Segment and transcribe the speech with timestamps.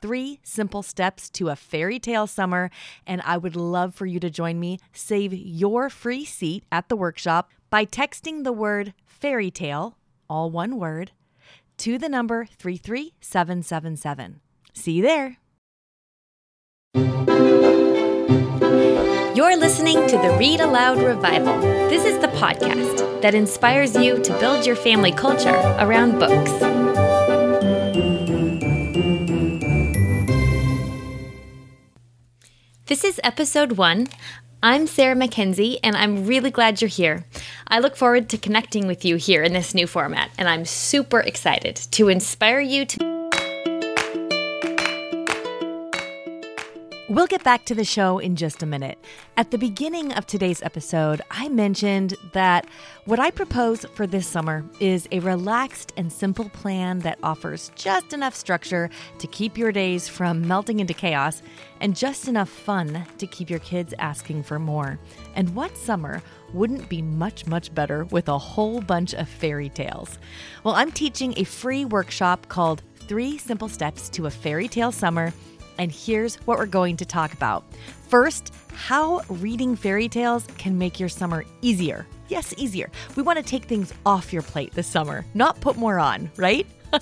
[0.00, 2.70] three simple steps to a fairy tale summer,
[3.06, 4.78] and I would love for you to join me.
[4.92, 9.96] Save your free seat at the workshop by texting the word fairy tale,
[10.28, 11.12] all one word,
[11.78, 14.40] to the number 33777.
[14.72, 15.36] See you there.
[19.34, 21.60] You're listening to the Read Aloud Revival.
[21.88, 26.79] This is the podcast that inspires you to build your family culture around books.
[32.90, 34.08] This is episode one.
[34.64, 37.24] I'm Sarah Mackenzie, and I'm really glad you're here.
[37.68, 41.20] I look forward to connecting with you here in this new format, and I'm super
[41.20, 43.19] excited to inspire you to.
[47.10, 48.96] We'll get back to the show in just a minute.
[49.36, 52.68] At the beginning of today's episode, I mentioned that
[53.04, 58.12] what I propose for this summer is a relaxed and simple plan that offers just
[58.12, 61.42] enough structure to keep your days from melting into chaos
[61.80, 64.96] and just enough fun to keep your kids asking for more.
[65.34, 66.22] And what summer
[66.54, 70.20] wouldn't be much, much better with a whole bunch of fairy tales?
[70.62, 75.32] Well, I'm teaching a free workshop called Three Simple Steps to a Fairy Tale Summer
[75.80, 77.64] and here's what we're going to talk about.
[78.08, 82.06] First, how reading fairy tales can make your summer easier.
[82.28, 82.90] Yes, easier.
[83.16, 86.66] We want to take things off your plate this summer, not put more on, right?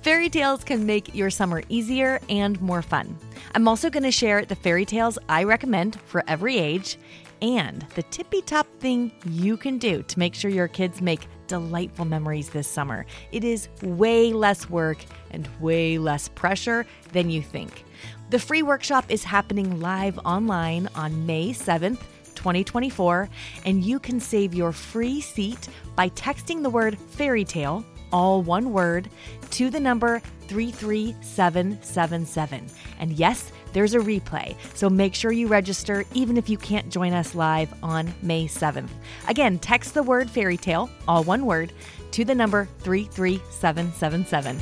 [0.00, 3.14] fairy tales can make your summer easier and more fun.
[3.54, 6.96] I'm also going to share the fairy tales I recommend for every age
[7.42, 12.04] and the tippy top thing you can do to make sure your kids make delightful
[12.04, 13.06] memories this summer.
[13.32, 14.98] It is way less work
[15.30, 17.84] and way less pressure than you think.
[18.30, 22.00] The free workshop is happening live online on May 7th.
[22.34, 23.28] 2024,
[23.64, 28.72] and you can save your free seat by texting the word fairy tale, all one
[28.72, 29.08] word,
[29.50, 32.66] to the number 33777.
[32.98, 37.12] And yes, there's a replay, so make sure you register even if you can't join
[37.12, 38.88] us live on May 7th.
[39.28, 41.74] Again, text the word fairy tale, all one word,
[42.12, 44.58] to the number 33777.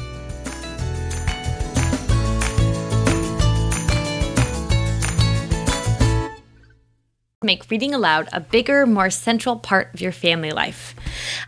[7.45, 10.95] make reading aloud a bigger, more central part of your family life.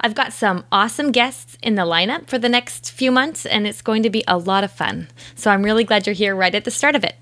[0.00, 3.82] I've got some awesome guests in the lineup for the next few months, and it's
[3.82, 5.08] going to be a lot of fun.
[5.34, 7.14] So I'm really glad you're here right at the start of it.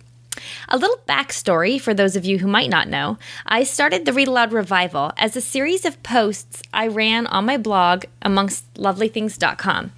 [0.68, 4.28] A little backstory for those of you who might not know I started the Read
[4.28, 9.92] Aloud Revival as a series of posts I ran on my blog amongstlovelythings.com.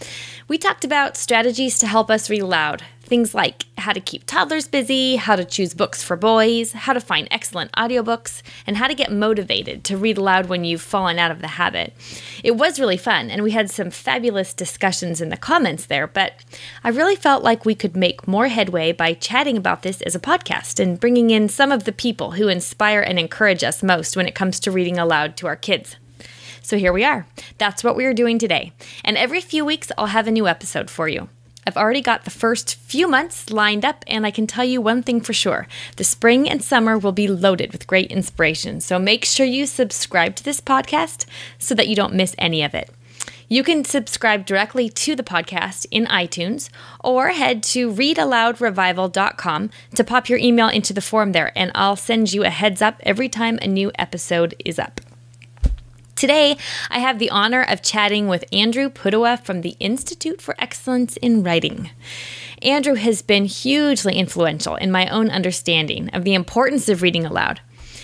[0.49, 4.66] We talked about strategies to help us read aloud, Things like how to keep toddlers
[4.66, 8.94] busy, how to choose books for boys, how to find excellent audiobooks, and how to
[8.94, 11.93] get motivated to read aloud when you've fallen out of the habit.
[12.43, 16.32] It was really fun, and we had some fabulous discussions in the comments there, but
[16.82, 20.20] I really felt like we could make more headway by chatting about this as a
[20.20, 24.26] podcast and bringing in some of the people who inspire and encourage us most when
[24.26, 25.97] it comes to reading aloud to our kids.
[26.62, 27.26] So here we are.
[27.59, 28.72] That's what we are doing today.
[29.04, 31.28] And every few weeks, I'll have a new episode for you.
[31.66, 35.02] I've already got the first few months lined up, and I can tell you one
[35.02, 35.66] thing for sure
[35.97, 38.80] the spring and summer will be loaded with great inspiration.
[38.80, 41.26] So make sure you subscribe to this podcast
[41.58, 42.91] so that you don't miss any of it.
[43.48, 46.70] You can subscribe directly to the podcast in iTunes
[47.02, 52.32] or head to readaloudrevival.com to pop your email into the form there, and I'll send
[52.32, 55.00] you a heads up every time a new episode is up.
[56.25, 56.57] Today,
[56.89, 61.43] I have the honor of chatting with Andrew Pudewa from the Institute for Excellence in
[61.43, 61.91] Writing.
[62.62, 67.61] Andrew has been hugely influential in my own understanding of the importance of reading aloud.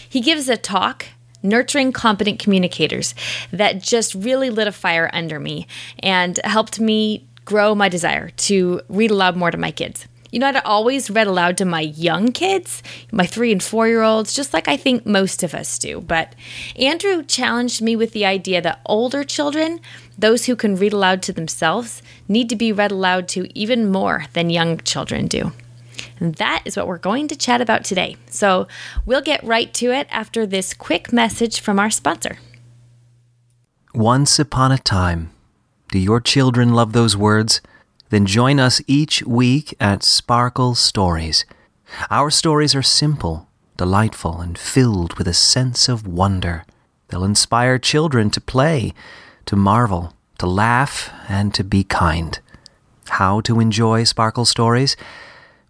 [0.07, 1.07] He gives a talk,
[1.43, 3.15] Nurturing Competent Communicators,
[3.53, 5.67] that just really lit a fire under me
[6.01, 10.07] and helped me grow my desire to read aloud more to my kids.
[10.31, 14.03] You know, I'd always read aloud to my young kids, my three and four year
[14.03, 16.01] olds, just like I think most of us do.
[16.01, 16.35] But
[16.77, 19.81] Andrew challenged me with the idea that older children,
[20.17, 24.27] those who can read aloud to themselves, need to be read aloud to even more
[24.33, 25.53] than young children do.
[26.19, 28.17] And that is what we're going to chat about today.
[28.31, 28.69] So
[29.05, 32.39] we'll get right to it after this quick message from our sponsor.
[33.95, 35.31] Once upon a time.
[35.91, 37.61] Do your children love those words?
[38.11, 41.45] Then join us each week at Sparkle Stories.
[42.11, 46.65] Our stories are simple, delightful, and filled with a sense of wonder.
[47.09, 48.95] They'll inspire children to play,
[49.47, 52.41] to marvel, to laugh, and to be kind.
[53.11, 54.97] How to enjoy Sparkle Stories?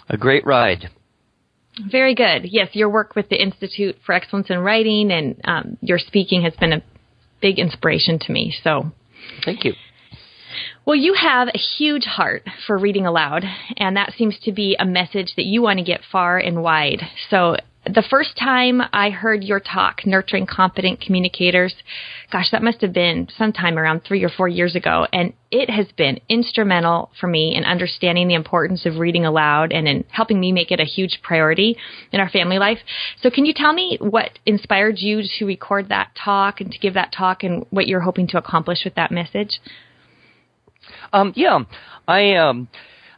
[0.10, 0.90] a great ride.
[1.90, 2.46] Very good.
[2.46, 6.54] Yes, your work with the Institute for Excellence in Writing and um, your speaking has
[6.56, 6.84] been a
[7.42, 8.54] big inspiration to me.
[8.64, 8.92] So,
[9.44, 9.74] thank you.
[10.86, 13.44] Well, you have a huge heart for reading aloud,
[13.78, 17.02] and that seems to be a message that you want to get far and wide.
[17.30, 21.76] So, the first time I heard your talk, Nurturing Competent Communicators,
[22.32, 25.06] gosh, that must have been sometime around three or four years ago.
[25.12, 29.86] And it has been instrumental for me in understanding the importance of reading aloud and
[29.88, 31.76] in helping me make it a huge priority
[32.14, 32.80] in our family life.
[33.22, 36.94] So, can you tell me what inspired you to record that talk and to give
[36.94, 39.60] that talk and what you're hoping to accomplish with that message?
[41.12, 41.60] Um, yeah,
[42.08, 42.68] I um,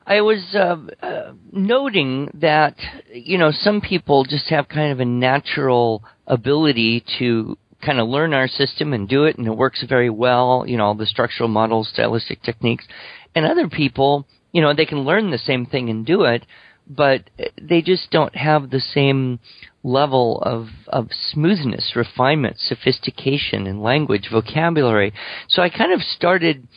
[0.05, 2.75] I was uh, uh, noting that
[3.11, 8.33] you know some people just have kind of a natural ability to kind of learn
[8.33, 10.65] our system and do it, and it works very well.
[10.67, 12.85] You know, all the structural models, stylistic techniques,
[13.33, 16.45] and other people, you know, they can learn the same thing and do it,
[16.87, 17.29] but
[17.59, 19.39] they just don't have the same
[19.83, 25.13] level of of smoothness, refinement, sophistication in language, vocabulary.
[25.49, 26.67] So I kind of started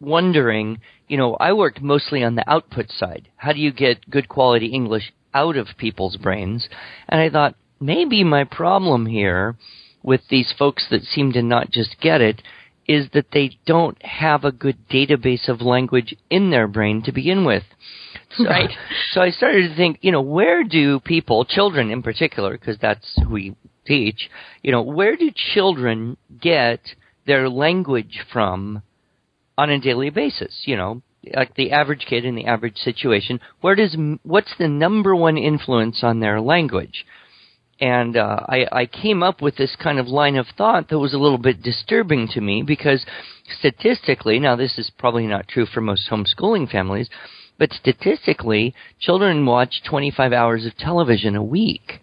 [0.00, 3.28] wondering, you know, I worked mostly on the output side.
[3.36, 6.68] How do you get good quality English out of people's brains?
[7.08, 9.56] And I thought, maybe my problem here
[10.02, 12.42] with these folks that seem to not just get it
[12.86, 17.44] is that they don't have a good database of language in their brain to begin
[17.44, 17.64] with.
[18.36, 18.70] So, right.
[19.12, 23.18] So I started to think, you know, where do people, children in particular, because that's
[23.22, 24.30] who we teach,
[24.62, 26.80] you know, where do children get
[27.26, 28.82] their language from
[29.58, 30.62] on a daily basis.
[30.64, 31.02] You know,
[31.34, 33.40] like the average kid in the average situation.
[33.60, 37.04] Where does what's the number one influence on their language?
[37.80, 41.14] And uh, I, I came up with this kind of line of thought that was
[41.14, 43.06] a little bit disturbing to me because
[43.60, 47.08] statistically, now this is probably not true for most homeschooling families,
[47.56, 52.00] but statistically, children watch 25 hours of television a week.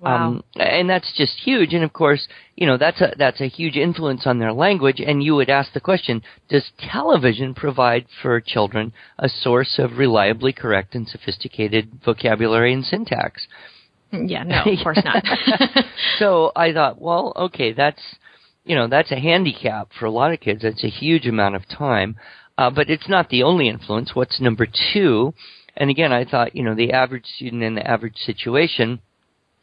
[0.00, 0.26] Wow.
[0.26, 1.72] Um, and that's just huge.
[1.72, 5.00] And of course, you know, that's a, that's a huge influence on their language.
[5.00, 10.52] And you would ask the question, does television provide for children a source of reliably
[10.52, 13.46] correct and sophisticated vocabulary and syntax?
[14.12, 15.24] Yeah, no, of course not.
[16.18, 18.02] so I thought, well, okay, that's,
[18.64, 20.62] you know, that's a handicap for a lot of kids.
[20.62, 22.16] That's a huge amount of time.
[22.58, 24.14] Uh, but it's not the only influence.
[24.14, 25.34] What's number two?
[25.76, 29.00] And again, I thought, you know, the average student in the average situation–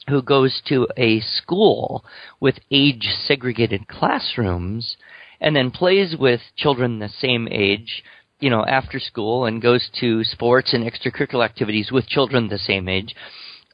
[0.08, 2.04] who goes to a school
[2.40, 4.98] with age segregated classrooms
[5.40, 8.04] and then plays with children the same age,
[8.40, 12.88] you know, after school and goes to sports and extracurricular activities with children the same
[12.88, 13.16] age.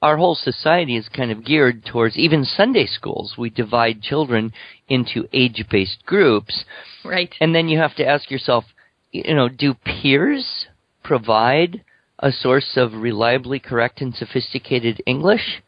[0.02, 3.36] Our whole society is kind of geared towards even Sunday schools.
[3.38, 4.54] We divide children
[4.88, 6.66] into age based groups.
[7.04, 7.34] Right.
[7.42, 8.66] And then you have to ask yourself,
[9.12, 10.68] you know, do peers
[11.04, 11.84] provide
[12.20, 15.62] a source of reliably correct and sophisticated English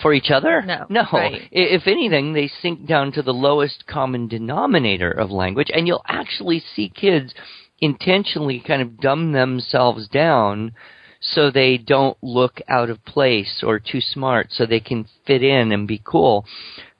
[0.00, 0.62] for each other.
[0.62, 1.04] No, no.
[1.12, 1.48] right.
[1.50, 6.62] If anything, they sink down to the lowest common denominator of language, and you'll actually
[6.74, 7.34] see kids
[7.80, 10.72] intentionally kind of dumb themselves down
[11.20, 15.72] so they don't look out of place or too smart, so they can fit in
[15.72, 16.44] and be cool.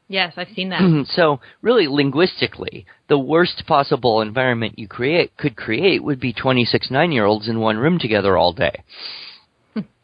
[0.09, 1.07] Yes, I've seen that.
[1.11, 7.13] so really linguistically the worst possible environment you create could create would be 26 nine
[7.13, 8.83] year olds in one room together all day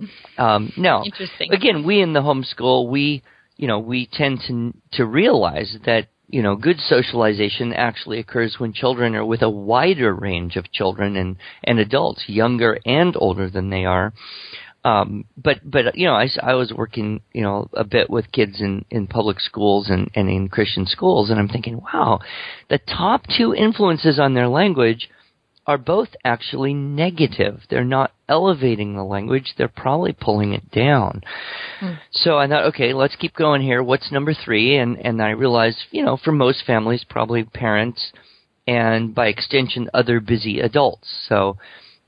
[0.38, 1.52] um, now Interesting.
[1.52, 3.22] again we in the homeschool we
[3.56, 8.72] you know we tend to to realize that you know good socialization actually occurs when
[8.72, 13.70] children are with a wider range of children and and adults younger and older than
[13.70, 14.12] they are
[14.84, 18.30] um, but but you know, I, s- I was working you know a bit with
[18.32, 22.20] kids in in public schools and and in Christian schools, and I'm thinking, wow,
[22.68, 25.08] the top two influences on their language
[25.66, 27.62] are both actually negative.
[27.70, 31.22] They're not elevating the language; they're probably pulling it down.
[32.10, 33.82] So I thought, okay, let's keep going here.
[33.82, 34.76] What's number three?
[34.76, 38.12] And and I realized, you know, for most families, probably parents,
[38.66, 41.08] and by extension, other busy adults.
[41.28, 41.56] So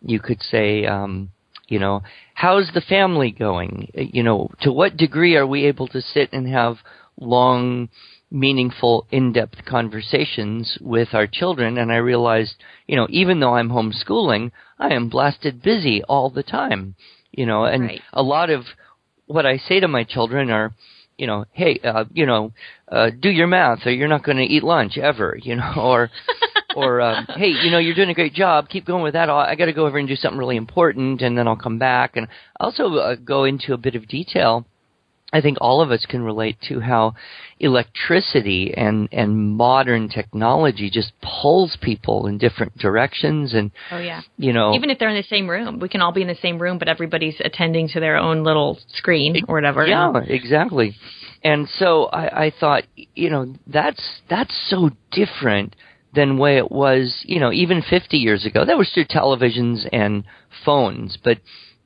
[0.02, 1.30] you could say, um,
[1.68, 2.02] you know,
[2.34, 3.90] how's the family going?
[3.94, 6.76] You know, to what degree are we able to sit and have
[7.18, 7.88] long,
[8.30, 11.78] meaningful, in-depth conversations with our children?
[11.78, 12.54] And I realized,
[12.86, 16.94] you know, even though I'm homeschooling, I am blasted busy all the time.
[17.32, 18.02] You know, and Right.
[18.12, 18.64] a lot of
[19.26, 20.72] what I say to my children are,
[21.18, 22.52] you know, hey, uh, you know,
[22.90, 26.10] uh, do your math or you're not going to eat lunch ever, you know, or,
[26.74, 28.68] or, um, hey, you know, you're doing a great job.
[28.68, 29.28] Keep going with that.
[29.30, 32.16] I got to go over and do something really important and then I'll come back.
[32.16, 32.28] And
[32.60, 34.66] I also uh, go into a bit of detail.
[35.32, 37.14] I think all of us can relate to how
[37.58, 43.52] electricity and, and modern technology just pulls people in different directions.
[43.52, 44.22] And, Oh yeah.
[44.38, 46.36] you know, Even if they're in the same room, we can all be in the
[46.36, 49.84] same room, but everybody's attending to their own little screen or whatever.
[49.84, 50.94] Yeah, exactly.
[51.42, 55.74] And so I, I thought, you know, that's that's so different
[56.14, 58.64] than way it was, you know, even 50 years ago.
[58.64, 60.24] That was through televisions and
[60.64, 61.38] phones, but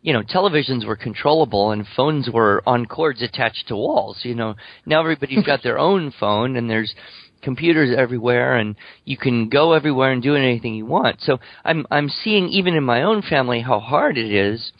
[0.03, 4.19] you know, televisions were controllable and phones were on cords attached to walls.
[4.23, 4.55] You know,
[4.87, 6.95] now everybody's got their own phone and there's
[7.43, 11.21] computers everywhere and you can go everywhere and do anything you want.
[11.21, 14.73] So I'm I'm seeing even in my own family how hard it is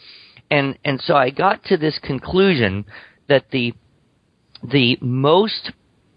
[0.51, 2.85] and and so I got to this conclusion
[3.29, 3.75] that the
[4.63, 5.73] the most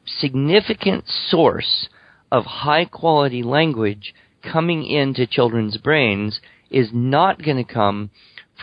[0.05, 1.87] significant source
[2.31, 8.09] of high quality language coming into children's brains is not going to come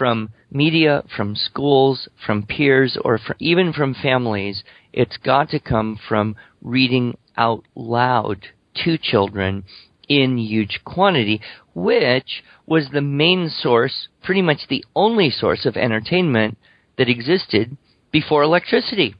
[0.00, 4.64] from media, from schools, from peers, or fr even from families.
[4.94, 8.46] It's got to come from reading out loud
[8.82, 9.64] to children
[10.08, 11.42] in huge quantity,
[11.74, 16.56] which was the main source, pretty much the only source of entertainment
[16.96, 17.76] that existed
[18.10, 19.14] before electricity.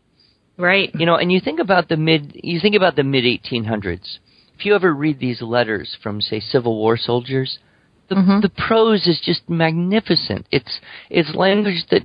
[0.57, 0.91] Right.
[0.95, 4.19] You know, and you think about the mid, you think about the mid 1800s.
[4.59, 7.59] If you ever read these letters from, say, Civil War soldiers,
[8.11, 8.43] the, Mhm.
[8.43, 10.47] the prose is just magnificent.
[10.51, 12.03] It's it's language that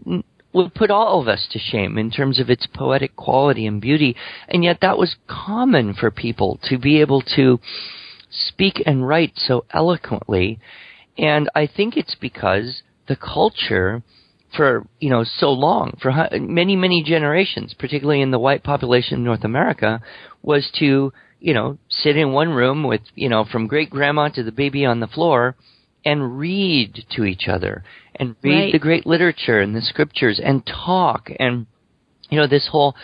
[0.54, 4.16] would put all of us to shame in terms of its poetic quality and beauty,
[4.48, 7.60] and yet that was common for people to be able to
[8.30, 10.60] speak and write so eloquently.
[11.18, 14.04] And I think it's because the culture
[14.56, 19.24] for you know so long for many many generations particularly in the white population of
[19.24, 20.00] North America
[20.44, 24.44] was to you know sit in one room with you know from great grandma to
[24.44, 25.56] the baby on the floor
[26.06, 27.84] and read to each other
[28.16, 28.72] and read Right.
[28.72, 31.66] the great literature and the scriptures and talk and
[32.30, 32.96] you know this whole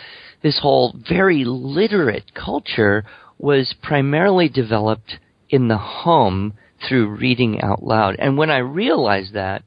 [0.42, 3.04] this whole very literate culture
[3.38, 5.18] was primarily developed
[5.50, 6.54] in the home
[6.88, 9.62] through reading out loud and when i realized that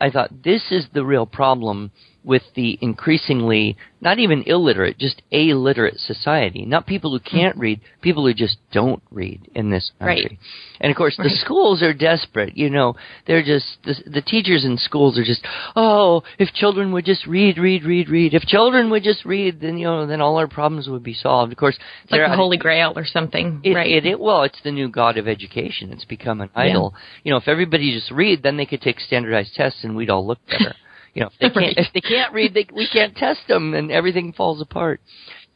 [0.00, 1.90] i thought this is the real problem
[2.26, 7.60] with the increasingly not even illiterate just illiterate society not people who can't mm-hmm.
[7.62, 10.38] read people who just don't read in this country Right.
[10.80, 11.30] and of course, Right.
[11.30, 12.56] the schools are desperate.
[12.56, 15.42] You know, they're just the, the teachers in schools are just,
[15.74, 18.34] oh, if children would just read, read, read, read.
[18.34, 21.52] If children would just read, then you know, then all our problems would be solved.
[21.52, 23.60] Of course, It's like the Holy Grail or something.
[23.64, 23.90] it, right.
[23.90, 25.92] it, it, well, it's the new god of education.
[25.92, 26.94] It's become an idol.
[27.24, 30.26] You know, if everybody just read, then they could take standardized tests, and we'd all
[30.26, 30.74] look better.
[31.16, 33.90] You know, if they can't, if they can't read, they, we can't test them, and
[33.90, 35.00] everything falls apart.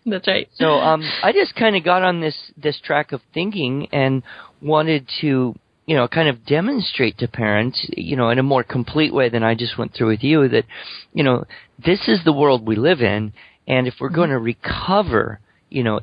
[0.06, 0.48] That's right.
[0.54, 4.22] So um, I just kind of got on this this track of thinking and
[4.62, 9.12] wanted to you know kind of demonstrate to parents you know in a more complete
[9.12, 10.64] way than I just went through with you that
[11.12, 11.44] you know
[11.84, 13.34] this is the world we live in
[13.68, 16.00] and if we're going to recover you know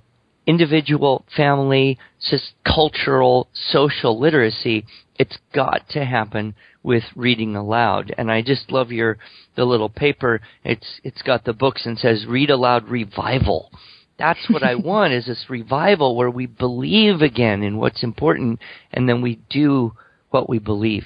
[0.47, 1.99] individual, family,
[2.31, 4.85] just cultural, social literacy,
[5.17, 8.13] it's got to happen with reading aloud.
[8.17, 9.17] And I just love your
[9.55, 10.41] the little paper.
[10.63, 13.71] It's it's got the books and says read aloud revival.
[14.17, 18.59] That's what I want is this revival where we believe again in what's important
[18.91, 19.93] and then we do
[20.29, 21.05] what we believe.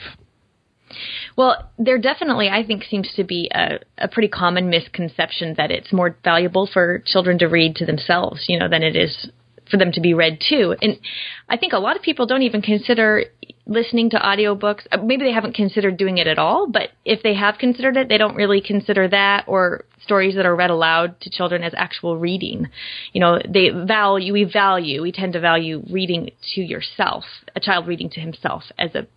[1.38, 5.94] Well, there definitely, I think, seems to be a, a pretty common misconception that it's
[5.94, 9.30] more valuable for children to read to themselves, you know, than it is
[9.72, 10.76] for them to be read too.
[10.82, 11.00] And
[11.50, 13.24] I think a lot of people don't even consider
[13.66, 14.86] listening to audiobooks.
[14.92, 18.10] Uh, maybe they haven't considered doing it at all, but if they have considered it,
[18.10, 22.18] they don't really consider that or stories that are read aloud to children as actual
[22.18, 22.68] reading.
[23.14, 27.24] You know, they value, we value, we tend to value reading to yourself,
[27.56, 29.08] a child reading to himself as a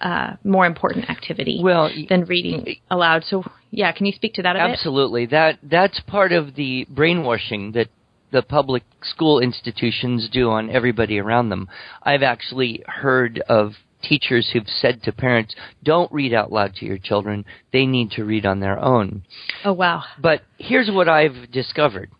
[0.00, 3.24] uh, more important activity well, than reading aloud.
[3.24, 3.42] So,
[3.72, 5.26] yeah, can you speak to that a absolutely.
[5.26, 5.34] bit?
[5.34, 5.66] Absolutely.
[5.66, 7.88] That that's part of the brainwashing that
[8.30, 11.68] the public school institutions do on everybody around them.
[12.02, 16.98] I've actually heard of teachers who've said to parents, "Don't read out loud to your
[16.98, 17.44] children.
[17.72, 19.22] They need to read on their own."
[19.64, 20.04] Oh wow.
[20.18, 22.10] But here's what I've discovered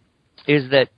[0.47, 0.89] is that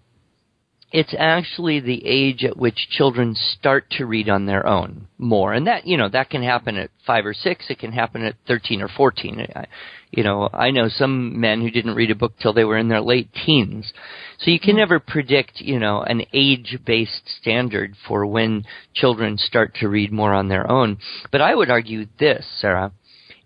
[0.92, 5.52] it's actually the age at which children start to read on their own more.
[5.52, 8.34] And that you know that can happen at 5 or 6 it can happen at
[8.48, 9.66] 13 or 14 I,
[10.10, 12.88] you know i know some men who didn't read a book till they were in
[12.88, 13.92] their late teens.
[14.38, 14.78] So you can mm-hmm.
[14.78, 20.34] never predict you know an age based standard for when children start to read more
[20.34, 20.98] on their own.
[21.30, 22.92] But i would argue this sarah.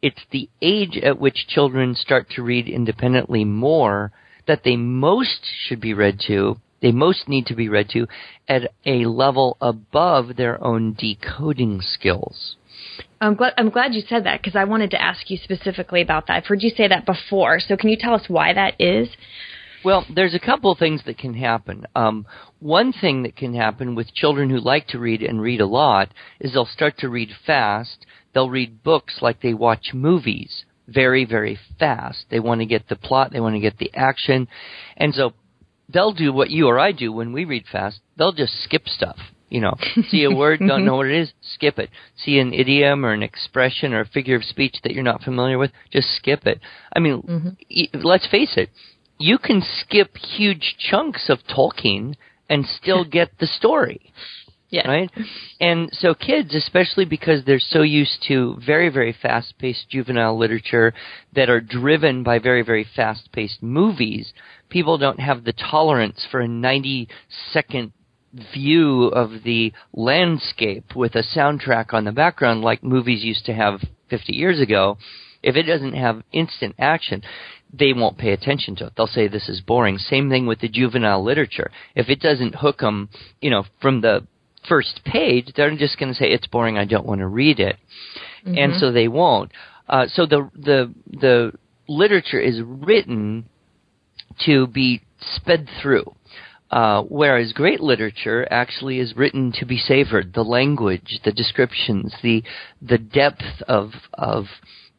[0.01, 4.13] It's the age at which children start to read independently more
[4.47, 8.07] that they most should be read to they most need to be read to
[8.47, 12.57] at a level above their own decoding skills.
[13.23, 16.27] I'm glad, I'm glad you said that because I wanted to ask you specifically about
[16.27, 16.37] that.
[16.37, 17.59] I've heard you say that before.
[17.59, 19.09] So can you tell us why that is?
[19.83, 21.87] Well, there's a couple of things that can happen.
[21.97, 22.27] Um,
[22.61, 26.11] one thing that can happen with children who like to read and read a lot
[26.39, 28.05] is they'll start to read fast.
[28.35, 32.27] They'll read books like they watch movies very, very fast.
[32.31, 34.49] They want to get the plot, they want to get the action.
[34.99, 35.33] And so
[35.89, 38.01] they'll do what you or I do when we read fast.
[38.17, 39.19] They'll just skip stuff.
[39.51, 39.75] You know,
[40.09, 41.91] see a word, don't know what it is, skip it.
[42.17, 45.59] See an idiom or an expression or a figure of speech that you're not familiar
[45.59, 46.61] with, just skip it.
[46.95, 47.49] I mean, mm-hmm.
[47.71, 48.71] y- let's face it,
[49.19, 52.15] you can skip huge chunks of Tolkien
[52.49, 54.13] and still get the story.
[54.75, 54.89] Yeah.
[54.89, 55.11] Right?
[55.61, 60.93] And so kids, especially because they're so used to very, very fast paced juvenile literature
[61.33, 64.33] that are driven by very, very fast paced movies,
[64.71, 67.09] people don't have the tolerance for a 90
[67.53, 67.93] second
[68.53, 73.81] view of the landscape with a soundtrack on the background like movies used to have
[74.11, 74.99] 50 years ago.
[75.41, 77.23] If it doesn't have instant action,
[77.73, 78.95] they won't pay attention to it.
[78.97, 79.99] They'll say this is boring.
[79.99, 81.71] Same thing with the juvenile literature.
[81.95, 83.09] If it doesn't hook them,
[83.41, 84.27] you know, from the
[84.69, 86.79] first page, they're just going to say it's boring.
[86.79, 87.77] I don't want to read it,
[88.47, 88.57] mm-hmm.
[88.57, 89.53] and so they won't.
[89.89, 91.53] Uh, so the the the
[91.89, 93.47] literature is written
[94.47, 95.03] to be
[95.37, 96.15] sped through.
[96.71, 100.33] Uh, whereas great literature actually is written to be savored.
[100.35, 102.43] The language, the descriptions, the
[102.83, 104.47] the depth of of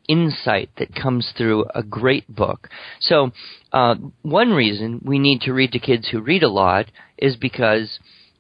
[0.08, 2.70] insight that comes through a great book.
[3.00, 3.32] So,
[3.74, 6.86] uh, one reason we need to read to kids who read a lot
[7.18, 8.00] is because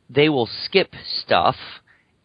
[0.10, 1.56] they will skip stuff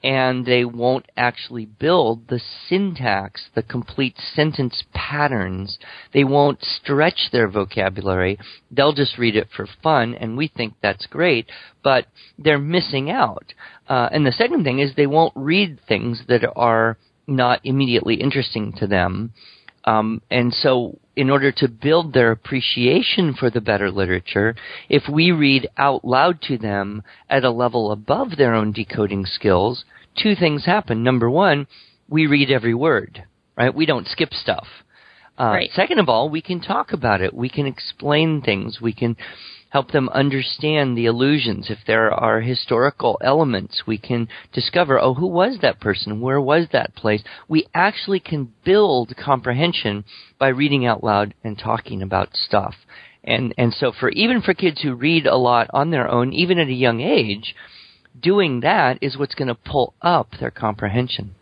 [0.03, 5.79] and they won't actually build the syntax, the complete sentence patterns.
[6.15, 8.39] They won't stretch their vocabulary.
[8.71, 11.51] They'll just read it for fun, and we think that's great,
[11.83, 12.07] but
[12.39, 13.53] they're missing out.
[13.89, 18.73] Uh, and the second thing is they won't read things that are not immediately interesting
[18.79, 19.33] to them.
[19.85, 24.55] Um, and so, in order to build their appreciation for the better literature,
[24.89, 29.85] if we read out loud to them at a level above their own decoding skills,
[30.21, 31.03] two things happen.
[31.03, 31.67] Number one,
[32.09, 33.25] we read every word,
[33.57, 33.75] right?
[33.75, 34.67] We don't skip stuff.
[35.39, 35.71] Uh, right.
[35.73, 37.33] Second of all, we can talk about it.
[37.33, 38.81] We can explain things.
[38.81, 39.17] We can
[39.71, 41.71] help them understand the illusions.
[41.71, 46.21] If there are historical elements, we can discover, oh, who was that person?
[46.21, 47.23] Where was that place?
[47.49, 50.05] We actually can build comprehension
[50.39, 52.75] by reading out loud and talking about stuff.
[53.23, 56.59] And, and so for, even for kids who read a lot on their own, even
[56.59, 57.55] at a young age,
[58.21, 61.35] doing that is what's going to pull up their comprehension.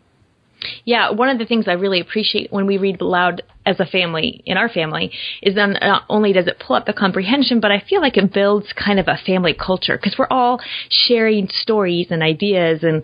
[0.83, 4.41] Yeah, one of the things I really appreciate when we read aloud as a family,
[4.45, 7.83] in our family, is then not only does it pull up the comprehension, but I
[7.87, 12.23] feel like it builds kind of a family culture because we're all sharing stories and
[12.23, 13.03] ideas, and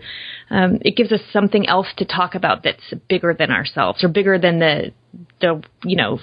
[0.50, 4.38] um, it gives us something else to talk about that's bigger than ourselves or bigger
[4.38, 4.92] than the
[5.40, 6.20] the you know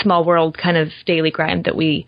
[0.00, 2.06] small world kind of daily grind that we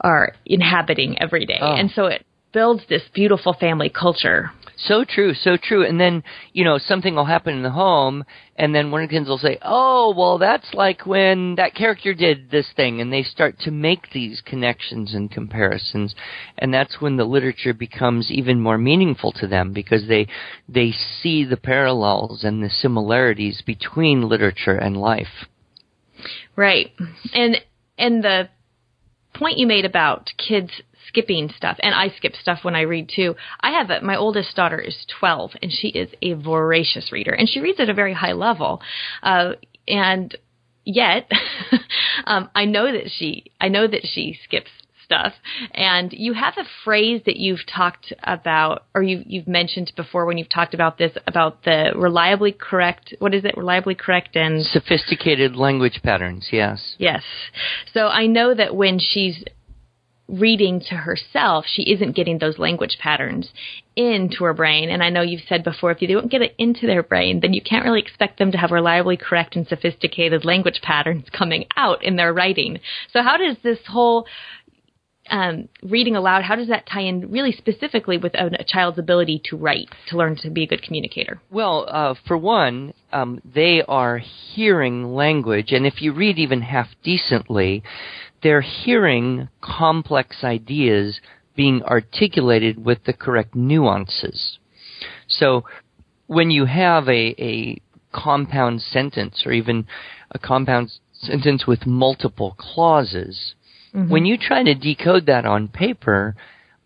[0.00, 1.58] are inhabiting every day.
[1.60, 1.74] Oh.
[1.74, 4.50] And so it builds this beautiful family culture.
[4.84, 5.86] So true, so true.
[5.86, 6.22] And then,
[6.54, 8.24] you know, something will happen in the home,
[8.56, 12.14] and then one of the kids will say, oh, well, that's like when that character
[12.14, 16.14] did this thing, and they start to make these connections and comparisons.
[16.56, 20.26] And that's when the literature becomes even more meaningful to them, because they,
[20.66, 25.46] they see the parallels and the similarities between literature and life.
[26.56, 26.92] Right.
[27.34, 27.56] And,
[27.98, 28.48] and the
[29.34, 30.70] point you made about kids
[31.10, 33.34] skipping stuff, and I skip stuff when I read too.
[33.60, 37.48] I have a, my oldest daughter is 12, and she is a voracious reader, and
[37.48, 38.80] she reads at a very high level.
[39.22, 39.52] Uh,
[39.88, 40.36] and
[40.84, 41.30] yet,
[42.24, 44.70] um, I know that she, I know that she skips
[45.10, 45.32] stuff.
[45.74, 50.38] And you have a phrase that you've talked about, or you, you've mentioned before when
[50.38, 55.56] you've talked about this, about the reliably correct, what is it, reliably correct and sophisticated
[55.56, 56.94] language patterns, yes.
[56.98, 57.22] Yes.
[57.92, 59.42] So I know that when she's
[60.38, 63.50] reading to herself, she isn't getting those language patterns
[63.96, 64.90] into her brain.
[64.90, 67.52] And I know you've said before, if you don't get it into their brain, then
[67.52, 72.04] you can't really expect them to have reliably correct and sophisticated language patterns coming out
[72.04, 72.78] in their writing.
[73.12, 74.26] So how does this whole
[75.30, 79.40] um, reading aloud, how does that tie in really specifically with a, a, child's ability
[79.44, 81.40] to write, to learn to be a good communicator?
[81.50, 86.88] Well, uh, for one, um, they are hearing language, and if you read even half
[87.04, 87.82] decently,
[88.42, 91.20] they're hearing complex ideas
[91.56, 94.58] being articulated with the correct nuances.
[95.28, 95.64] So
[96.26, 99.86] when you have a, a compound sentence or even
[100.30, 103.54] a compound sentence with multiple clauses,
[103.94, 104.10] mm-hmm.
[104.10, 106.34] when you try to decode that on paper,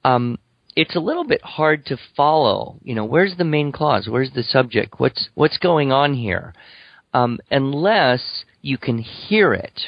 [0.05, 0.39] um,
[0.77, 2.79] it's a little bit hard to follow.
[2.83, 4.09] You know, where's the main clause?
[4.09, 4.99] Where's the subject?
[4.99, 6.53] What's what's going on here?
[7.13, 9.81] Um, unless you can hear it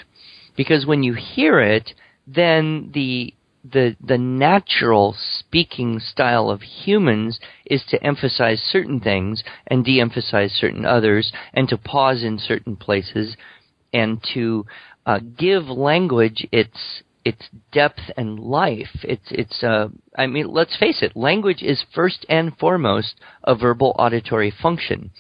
[0.57, 1.93] because when you hear it,
[2.27, 3.35] then the
[3.73, 10.85] the the natural speaking style of humans is to emphasize certain things and de-emphasize certain
[10.85, 13.37] others, and to pause in certain places,
[13.93, 14.65] and to
[15.05, 19.03] uh, give language its its depth and life.
[19.03, 23.95] It's it's uh, I mean, let's face it, language is first and foremost a verbal
[23.99, 25.11] auditory function.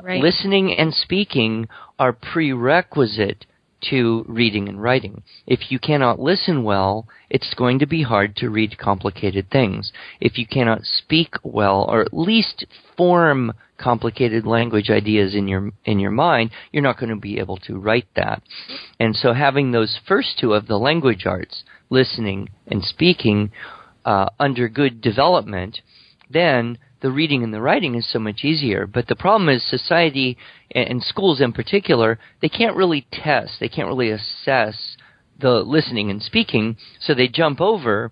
[0.00, 0.22] Right.
[0.22, 3.46] Listening and speaking are prerequisite
[3.90, 5.22] to reading and writing.
[5.46, 9.92] If you cannot listen well, it's going to be hard to read complicated things.
[10.20, 15.98] If you cannot speak well, or at least form complicated language ideas in your in
[16.00, 18.42] your mind, you're not going to be able to write that.
[18.98, 23.52] And so having those first two of the language arts, listening and speaking,
[24.04, 25.80] uh, under good development,
[26.30, 28.86] then the reading and the writing is so much easier.
[28.86, 30.36] But the problem is society
[30.72, 34.96] and schools in particular, they can't really test, they can't really assess
[35.40, 38.10] the listening and speaking, so they jump over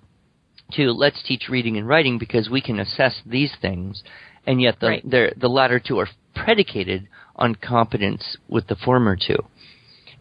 [0.72, 4.02] to let's teach reading and writing because we can assess these things,
[4.46, 5.10] and yet the right.
[5.40, 9.38] the latter two are predicated on competence with the former two.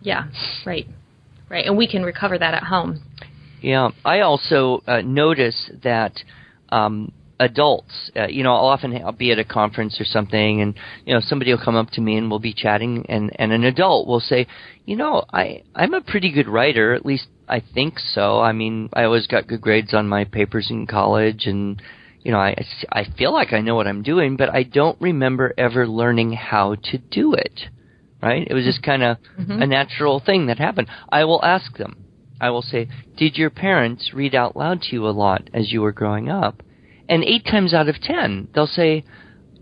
[0.02, 0.28] Yeah,
[0.66, 0.88] right,
[1.50, 3.04] right, and we can recover that at home.
[3.62, 6.14] Yeah, I also uh, notice that
[6.70, 8.12] um, adults.
[8.16, 11.22] Uh, you know, I'll often I'll be at a conference or something, and you know,
[11.22, 14.20] somebody will come up to me and we'll be chatting, and and an adult will
[14.20, 14.48] say,
[14.86, 18.40] you know, I I'm a pretty good writer, at least I think so.
[18.40, 21.82] I mean, I always got good grades on my papers in college, and
[22.24, 22.56] you know, I
[22.92, 26.76] I feel like I know what I'm doing, but I don't remember ever learning how
[26.76, 27.62] to do it.
[28.22, 28.48] Right?
[28.50, 29.62] It was just kind of mm-hmm.
[29.62, 30.88] a natural thing that happened.
[31.10, 31.98] I will ask them.
[32.42, 35.82] I will say, "Did your parents read out loud to you a lot as you
[35.82, 36.64] were growing up?"
[37.08, 39.04] And eight times out of ten, they'll say,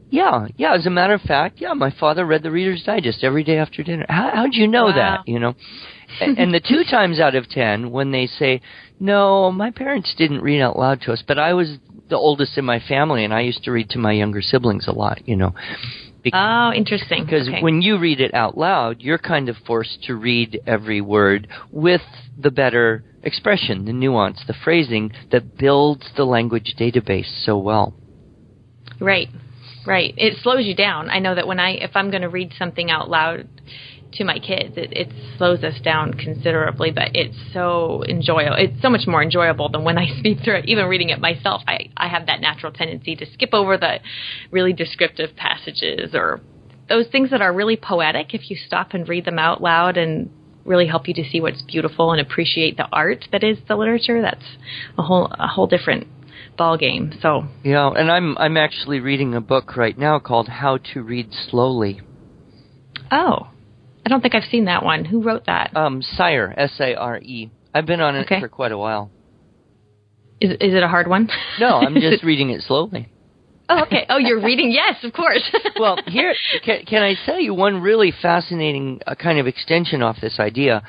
[0.10, 0.76] yeah, yeah.
[0.76, 3.82] As a matter of fact, yeah, my father read the Reader's Digest every day after
[3.82, 4.06] dinner.
[4.08, 4.96] How, how'd you know wow.
[4.96, 5.28] that?
[5.28, 5.56] You know,
[6.22, 8.62] and, and the two times out of ten when they say,
[9.00, 11.78] no, my parents didn't read out loud to us, but I was
[12.10, 14.92] the oldest in my family, and I used to read to my younger siblings a
[14.92, 15.28] lot.
[15.28, 15.56] You know.
[16.34, 17.26] Oh, interesting.
[17.26, 17.62] Because okay.
[17.62, 22.02] when you read it out loud, you're kind of forced to read every word with
[22.38, 27.94] the better expression, the nuance, the phrasing that builds the language database so well.
[29.00, 29.30] Right.
[29.86, 30.14] Right.
[30.16, 31.10] It slows you down.
[31.10, 33.48] I know that when I if I'm going to read something out loud
[34.18, 38.56] to my kids, it, it slows us down considerably, but it's so enjoyable.
[38.58, 40.66] It's so much more enjoyable than when I speak through it.
[40.66, 44.00] Even reading it myself, I I have that natural tendency to skip over the
[44.52, 46.42] really descriptive passages or
[46.90, 50.30] those things that are really poetic if you stop and read them out loud and
[50.66, 54.22] really help you to see what's beautiful and appreciate the art that is the literature.
[54.22, 54.46] That's
[54.98, 56.08] a whole a whole different
[56.58, 57.14] ball game.
[57.22, 61.30] So yeah, and I'm I'm actually reading a book right now called How to Read
[61.50, 62.02] Slowly.
[63.12, 63.48] Oh,
[64.06, 65.06] I don't think I've seen that one.
[65.06, 65.76] Who wrote that?
[65.76, 67.52] Um, Sire, S A R E.
[67.74, 68.40] I've been on it okay.
[68.40, 69.12] for quite a while.
[70.40, 71.30] Is is it a hard one?
[71.60, 73.10] No, I'm just reading it slowly.
[73.70, 74.06] Oh, okay.
[74.10, 74.72] Oh, you're reading?
[74.72, 75.44] Yes, of course.
[75.80, 76.36] well, here
[76.66, 80.84] can, can I tell you one really fascinating uh, kind of extension off this idea?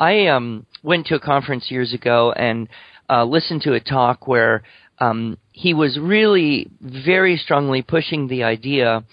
[0.00, 2.68] I um, went to a conference years ago and
[3.08, 4.64] uh, listened to a talk where
[4.98, 9.04] um, he was really very strongly pushing the idea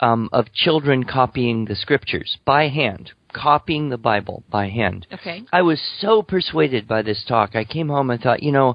[0.00, 5.06] um, of children copying the scriptures by hand, copying the Bible by hand.
[5.12, 5.42] Okay.
[5.52, 7.54] I was so persuaded by this talk.
[7.54, 8.74] I came home and thought, you know,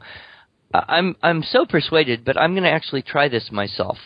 [0.74, 3.98] I'm I'm so persuaded, but I'm going to actually try this myself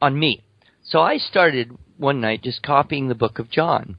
[0.00, 0.42] on me.
[0.82, 3.96] So I started one night just copying the book of John.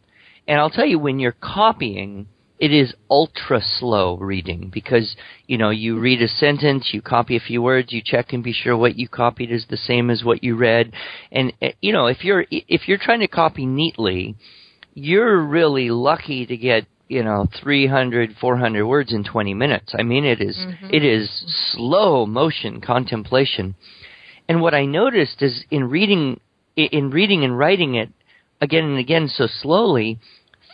[0.47, 2.27] And I'll tell you when you're copying,
[2.61, 5.15] it is ultra slow reading because,
[5.47, 8.53] you know, you read a sentence, you copy a few words, you check and be
[8.53, 10.93] sure what you copied is the same as what you read.
[11.31, 14.35] And eh, you know, if you're if you're trying to copy neatly,
[14.93, 20.23] you're really lucky to get you know 300 400 words in 20 minutes i mean
[20.23, 20.89] it is, Mm-hmm.
[20.93, 21.29] it is
[21.73, 23.75] slow motion contemplation
[24.47, 26.39] and what i noticed is in reading
[26.77, 28.09] in reading and writing it
[28.61, 30.19] again and again so slowly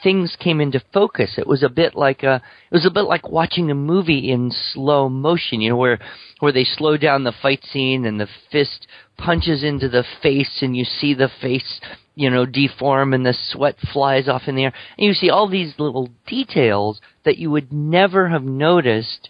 [0.07, 2.35] things came into focus it was a bit like a
[2.71, 5.99] it was a bit like watching a movie in slow motion you know where
[6.39, 10.77] where they slow down the fight scene and the fist punches into the face and
[10.77, 11.81] you see the face
[12.17, 14.73] you know, deform and the sweat flies off in the air.
[14.97, 19.29] And you see all these little details that you would never have noticed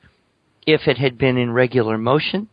[0.65, 2.47] if it had been in regular motion.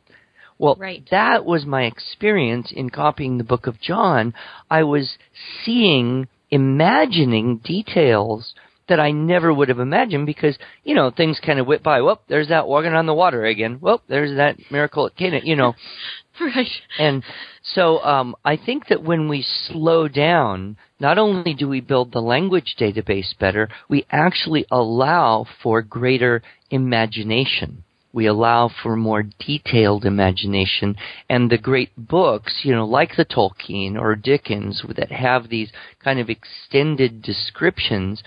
[0.59, 1.07] Well, Right.
[1.13, 4.35] that was my experience in copying the book of John.
[4.69, 5.19] I was
[5.65, 8.55] seeing, imagining details
[8.89, 12.01] that I never would have imagined because, you know, things kind of whip by.
[12.01, 13.79] Well, there's that walking on the water again.
[13.81, 15.75] Well, there's that miracle at Cana, you know.
[16.41, 16.69] right.
[16.99, 17.25] And
[17.63, 22.21] so um, I think that when we slow down, not only do we build the
[22.21, 27.84] language database better, we actually allow for greater imagination.
[28.15, 30.97] We allow for more detailed imagination.
[31.29, 35.73] And the great books, you know, like the Tolkien or Dickens that have these
[36.03, 38.23] kind of extended descriptions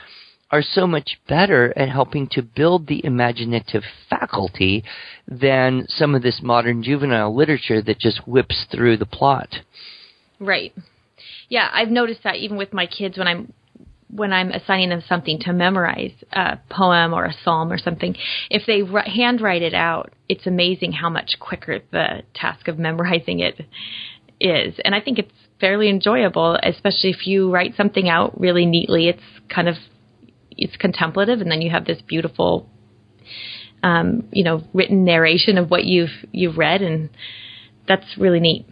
[0.52, 4.84] are so much better at helping to build the imaginative faculty
[5.26, 9.50] than some of this modern juvenile literature that just whips through the plot.
[10.39, 10.73] Right.
[11.47, 13.54] Yeah, I've noticed that even with my kids when I'm
[14.10, 18.15] when I'm assigning them something to memorize, a poem or a psalm or something,
[18.50, 23.39] if they ri- handwrite it out, it's amazing how much quicker the task of memorizing
[23.39, 23.65] it
[24.39, 24.76] is.
[24.84, 29.10] And I think it's fairly enjoyable, especially if you write something out really neatly.
[29.10, 29.76] It's kind of
[30.52, 32.67] it's contemplative, and then you have this beautiful,
[33.84, 37.10] um, you know, written narration of what you've you've read, and
[37.88, 38.65] that's really neat.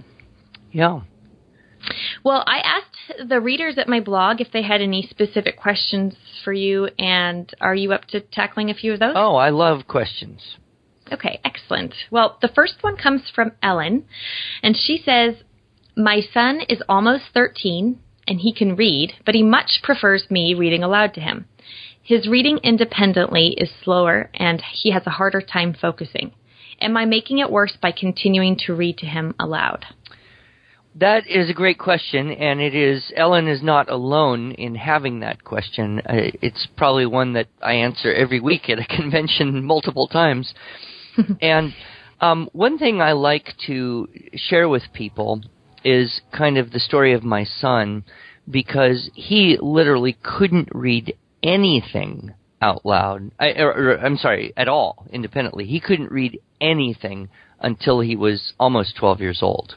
[0.72, 1.02] Yeah.
[2.24, 6.54] Well, I asked the readers at my blog if they had any specific questions for
[6.54, 9.14] you, and are you up to tackling a few of those?
[9.16, 10.58] Oh, I love questions.
[11.12, 11.94] Okay, excellent.
[12.10, 14.06] Well, the first one comes from Ellen,
[14.64, 15.36] and she says,
[15.96, 20.84] My son is almost 13 and he can read, but he much prefers me reading
[20.84, 21.46] aloud to him.
[22.02, 26.32] His reading independently is slower and he has a harder time focusing.
[26.82, 29.86] Am I making it worse by continuing to read to him aloud?
[30.98, 35.44] That is a great question, and it is Ellen is not alone in having that
[35.44, 36.02] question.
[36.08, 40.54] It's probably one that I answer every week at a convention multiple times.
[41.42, 41.74] and
[42.22, 45.42] um, one thing I like to share with people
[45.84, 48.06] is kind of the story of my son,
[48.50, 53.32] because he literally couldn't read anything out loud.
[53.38, 55.66] I, or, or, I'm sorry, at all independently.
[55.66, 57.28] He couldn't read anything
[57.60, 59.76] until he was almost 12 years old.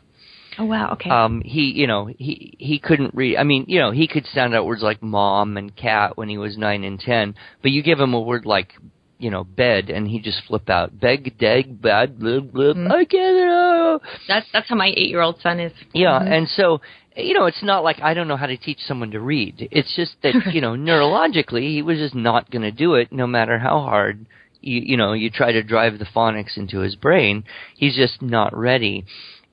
[0.59, 1.09] Oh wow, okay.
[1.11, 3.37] Um, he, you know, he he couldn't read.
[3.37, 6.39] I mean, you know, he could sound out words like mom and cat when he
[6.39, 7.35] was nine and ten.
[7.63, 8.73] But you give him a word like,
[9.19, 12.73] you know, bed, and he just flip out beg, deg, bad, blah, blah.
[12.75, 12.91] Mm.
[12.91, 13.49] I get it.
[13.51, 15.73] oh." that's that's how my 8-year-old son is.
[15.95, 16.33] Yeah, Mhm.
[16.33, 16.81] and so
[17.17, 19.69] you know, it's not like I don't know how to teach someone to read.
[19.71, 23.27] It's just that you know, neurologically, he was just not going to do it, no
[23.27, 24.27] matter how hard
[24.61, 27.45] you you know you try to drive the phonics into his brain.
[27.77, 29.05] He's just not ready.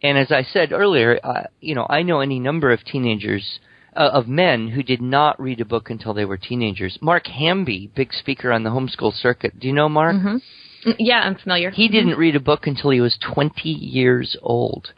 [0.04, 3.60] And as I said earlier, uh, you know, I know any number of teenagers.
[3.98, 6.98] Uh, of men who did not read a book until they were teenagers.
[7.02, 9.58] Mark Hamby, big speaker on the homeschool circuit.
[9.58, 10.18] Do you know Mark?
[10.18, 10.42] Mhm.
[10.86, 11.70] Mm, Yeah, I'm familiar.
[11.72, 14.92] He didn't read a book until he was 20 years old.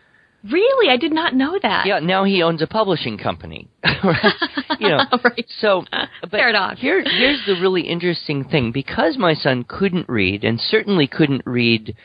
[0.50, 0.90] Really?
[0.90, 1.86] I did not know that.
[1.86, 3.68] Yeah, now he owns a publishing company.
[4.80, 5.46] you know, right.
[5.60, 5.86] so
[6.22, 6.80] but Paradox.
[6.82, 11.96] Here, here's the really interesting thing: because my son couldn't read, and certainly couldn't read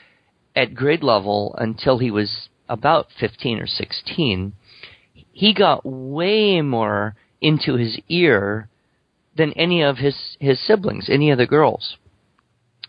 [0.55, 4.53] at grade level until he was about 15 or 16,
[5.33, 8.69] he got way more into his ear
[9.37, 11.97] than any of his his siblings, any of the girls.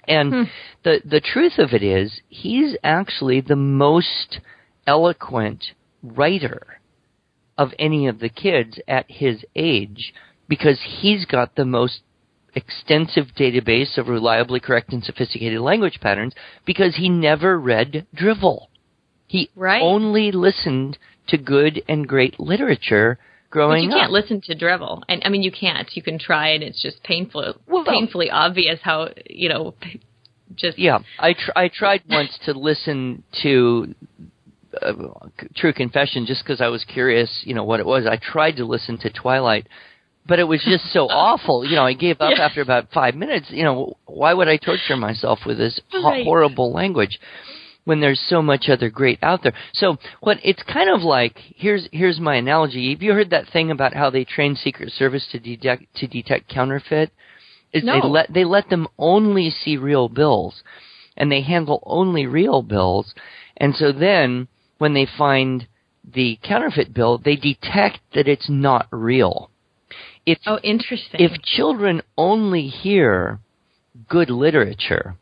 [0.08, 0.44] And hmm.
[0.84, 4.40] the the truth of it is, he's actually the most
[4.86, 5.64] eloquent
[6.02, 6.80] writer
[7.58, 10.14] of any of the kids at his age
[10.50, 12.02] because he's got the most
[12.56, 16.34] extensive database of reliably correct and sophisticated language patterns
[16.66, 18.70] because he never read drivel.
[19.34, 19.82] He right.
[19.82, 23.18] only listened to good and great literature
[23.50, 25.02] growing but you can't listen to drivel.
[25.10, 25.90] And I mean, you can't.
[25.96, 29.74] You can try, and it's just painful, well, painfully obvious how you know.
[30.54, 33.96] Just yeah, I tr- I tried once to listen to
[34.80, 34.94] uh,
[35.56, 38.06] True Confession just because I was curious, you know, what it was.
[38.06, 39.66] I tried to listen to Twilight,
[40.28, 41.66] but it was just so awful.
[41.66, 42.46] You know, I gave up yeah.
[42.46, 43.48] after about five minutes.
[43.50, 46.24] You know, why would I torture myself with this right.
[46.24, 47.18] horrible language?
[47.86, 49.54] When there's so much other great out there.
[49.74, 52.92] So what it's kind of like here's here's my analogy.
[52.92, 56.50] Have you heard that thing about how they train Secret Service to detect to detect
[56.50, 57.12] counterfeit?
[57.74, 58.00] Is no.
[58.00, 60.64] they let they let them only see real bills
[61.18, 63.14] and they handle only real bills.
[63.58, 65.68] And so then when they find
[66.12, 69.50] the counterfeit bill, they detect that it's not real.
[70.26, 71.22] If, oh, interesting.
[71.22, 73.40] If children only hear
[74.10, 75.16] good literature,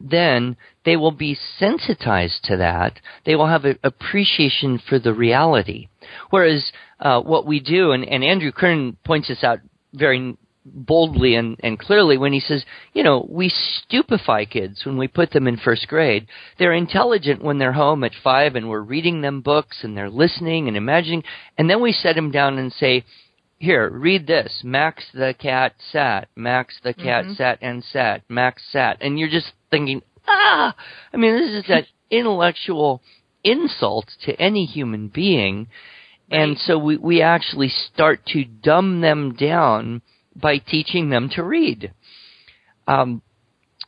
[0.00, 3.00] then they will be sensitized to that.
[3.24, 5.88] They will have an appreciation for the reality.
[6.30, 9.60] Whereas uh, what we do, and, and Andrew Kern points this out
[9.92, 15.08] very boldly and, and clearly when he says, you know, we stupefy kids when we
[15.08, 16.26] put them in first grade.
[16.58, 20.68] They're intelligent when they're home at five and we're reading them books and they're listening
[20.68, 21.22] and imagining,
[21.56, 23.04] and then we set them down and say,
[23.58, 24.60] here, read this.
[24.64, 26.28] Max the cat sat.
[26.36, 27.34] Max the cat mm-hmm.
[27.34, 28.22] sat and sat.
[28.28, 28.98] Max sat.
[29.00, 30.74] And you're just thinking, ah!
[31.12, 33.02] I mean, this is that intellectual
[33.44, 35.68] insult to any human being.
[36.30, 36.40] Right.
[36.40, 40.02] And so we, we actually start to dumb them down
[40.34, 41.92] by teaching them to read.
[42.86, 43.22] Um,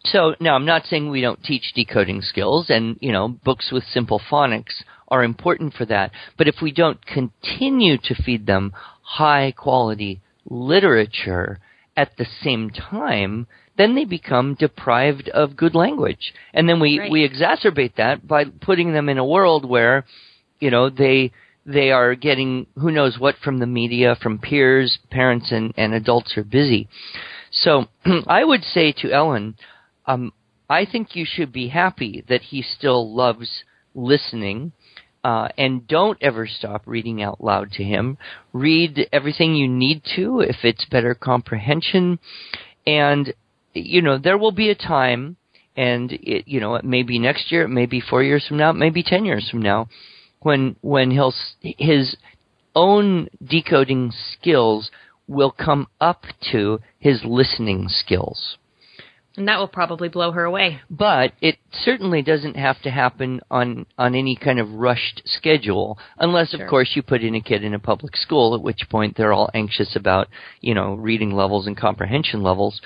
[0.05, 3.85] so now I'm not saying we don't teach decoding skills and, you know, books with
[3.85, 6.13] simple phonics are important for that.
[6.37, 11.59] But if we don't continue to feed them high quality literature
[11.97, 13.47] at the same time,
[13.79, 16.35] then they become deprived of good language.
[16.53, 17.11] And then we, right.
[17.11, 20.05] we exacerbate that by putting them in a world where,
[20.61, 21.33] you know, they,
[21.65, 26.37] they are getting who knows what from the media, from peers, parents, and, and adults
[26.37, 26.89] are busy.
[27.51, 27.87] So
[28.27, 29.55] I would say to Ellen,
[30.07, 30.33] um,
[30.69, 33.63] I think you should be happy that he still loves
[33.95, 34.73] listening
[35.25, 38.19] uh, and don't ever stop reading out loud to him.
[38.53, 42.19] Read everything you need to if it's better comprehension.
[42.87, 43.33] And,
[43.79, 45.37] you know, there will be a time,
[45.77, 48.59] and it, you know, it may be next year, it may be four years from
[48.59, 49.89] now, it may be ten years from now,
[50.41, 52.17] when, when he'll, his
[52.75, 54.91] own decoding skills
[55.27, 58.57] will come up to his listening skills.
[59.39, 60.81] And that will probably blow her away.
[60.91, 66.51] But it certainly doesn't have to happen on, on any kind of rushed schedule, unless,
[66.51, 66.65] sure.
[66.65, 69.33] of course, you put in a kid in a public school, at which point they're
[69.33, 70.27] all anxious about,
[70.61, 72.81] you know, reading levels and comprehension levels.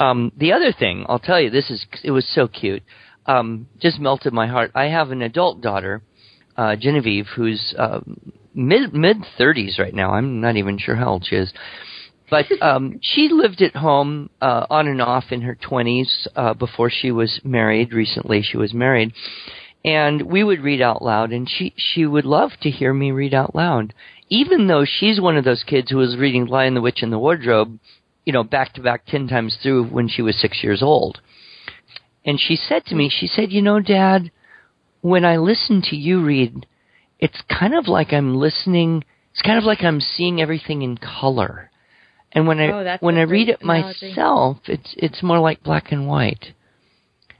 [0.00, 2.82] Um, the other thing, I'll tell you, this is, it was so cute.
[3.26, 4.72] Um, just melted my heart.
[4.74, 6.02] I have an adult daughter,
[6.56, 8.00] uh, Genevieve, who's, uh,
[8.52, 10.10] mid, mid thirties right now.
[10.10, 11.52] I'm not even sure how old she is
[12.30, 16.90] but um, she lived at home uh, on and off in her 20s uh, before
[16.90, 17.92] she was married.
[17.92, 19.12] Recently, she was married,
[19.84, 23.34] and we would read out loud, and she she would love to hear me read
[23.34, 23.92] out loud,
[24.28, 27.18] even though she's one of those kids who was reading *Lion, the Witch, and the
[27.18, 27.78] Wardrobe*,
[28.24, 31.20] you know, back to back ten times through when she was six years old.
[32.24, 34.30] And she said to me, she said, "You know, Dad,
[35.02, 36.66] when I listen to you read,
[37.18, 41.68] it's kind of like I'm listening." It's kind of like I'm seeing everything in color.
[42.34, 44.08] And when I oh, when I read it analogy.
[44.08, 46.52] myself, it's it's more like black and white.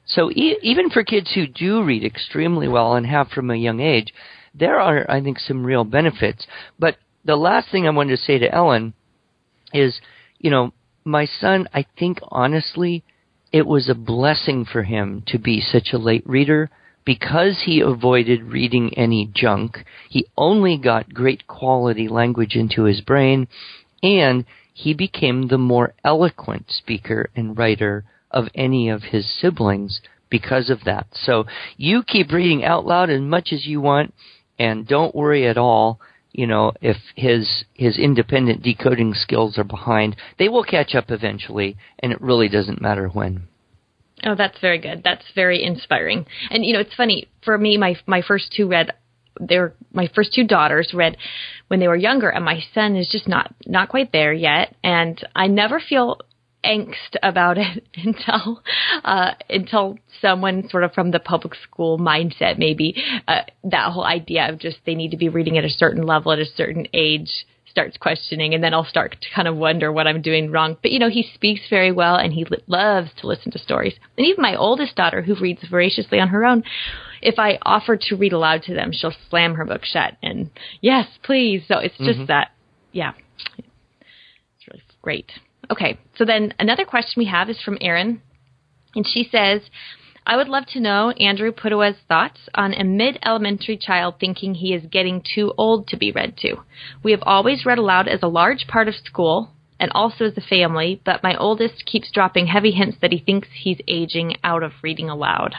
[0.06, 3.80] So e- even for kids who do read extremely well and have from a young
[3.80, 4.14] age,
[4.54, 6.46] there are I think some real benefits.
[6.78, 8.94] But the last thing I wanted to say to Ellen
[9.72, 10.00] is,
[10.38, 10.72] you know,
[11.04, 13.02] my son, I think honestly,
[13.52, 16.70] it was a blessing for him to be such a late reader
[17.04, 19.84] because he avoided reading any junk.
[20.08, 23.48] He only got great quality language into his brain
[24.02, 30.68] and he became the more eloquent speaker and writer of any of his siblings because
[30.68, 31.06] of that.
[31.12, 31.46] So
[31.76, 34.12] you keep reading out loud as much as you want
[34.58, 36.00] and don't worry at all,
[36.32, 40.16] you know, if his his independent decoding skills are behind.
[40.40, 43.44] They will catch up eventually and it really doesn't matter when.
[44.24, 45.02] Oh, that's very good.
[45.04, 46.26] That's very inspiring.
[46.50, 47.76] And you know, it's funny for me.
[47.76, 48.92] My my first two read
[49.40, 51.16] they were my first two daughters read
[51.68, 55.26] when they were younger and my son is just not not quite there yet and
[55.34, 56.18] I never feel
[56.64, 58.62] angst about it until
[59.04, 62.94] uh, until someone sort of from the public school mindset, maybe
[63.28, 66.32] uh, that whole idea of just they need to be reading at a certain level
[66.32, 70.06] at a certain age starts questioning, and then I'll start to kind of wonder what
[70.06, 70.76] I'm doing wrong.
[70.80, 73.94] But you know, he speaks very well, and he li- loves to listen to stories.
[74.16, 76.62] And even my oldest daughter, who reads voraciously on her own,
[77.24, 80.50] if I offer to read aloud to them, she'll slam her book shut and
[80.80, 81.64] yes, please.
[81.66, 82.26] So it's just mm-hmm.
[82.26, 82.52] that,
[82.92, 83.12] yeah,
[83.58, 85.32] it's really great.
[85.70, 88.22] Okay, so then another question we have is from Erin,
[88.94, 89.62] and she says.
[90.26, 94.72] I would love to know Andrew Pudewa's thoughts on a mid elementary child thinking he
[94.72, 96.62] is getting too old to be read to.
[97.02, 100.40] We have always read aloud as a large part of school and also as a
[100.40, 104.72] family, but my oldest keeps dropping heavy hints that he thinks he's aging out of
[104.82, 105.56] reading aloud.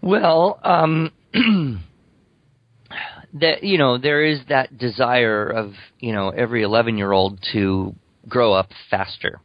[0.00, 1.12] Well, um,
[3.34, 7.94] that you know, there is that desire of you know every eleven-year-old to
[8.28, 9.40] grow up faster,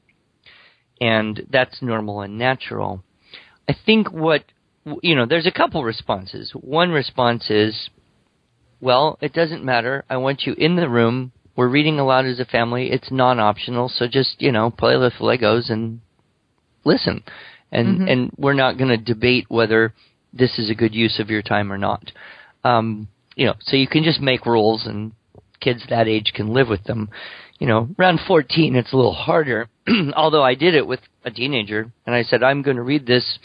[1.02, 3.04] and that's normal and natural.
[3.68, 4.44] I think what
[5.02, 6.52] you know, there's a couple responses.
[6.54, 7.90] One response is,
[8.82, 10.04] well, it doesn't matter.
[10.10, 11.32] I want you in the room.
[11.56, 12.92] We're reading aloud as a family.
[12.92, 16.02] It's non-optional, so just you know, play with Legos and
[16.84, 17.24] listen.
[17.72, 18.08] And mm-hmm.
[18.08, 19.94] and we're not going to debate whether
[20.34, 22.12] this is a good use of your time or not.
[22.64, 25.14] Um, you know, so you can just make rules and
[25.60, 27.10] kids that age can live with them.
[27.60, 29.70] You know, around 14 it's a little harder.
[30.16, 33.40] Although I did it with a teenager and I said I'm going to read this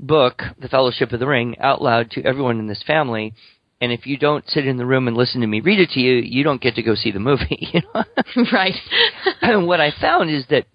[0.00, 3.34] book, The Fellowship of the Ring, out loud to everyone in this family.
[3.80, 6.00] And if you don't sit in the room and listen to me read it to
[6.00, 7.68] you, you don't get to go see the movie.
[7.72, 8.04] You know?
[8.52, 8.74] right.
[9.42, 10.66] and what I found is that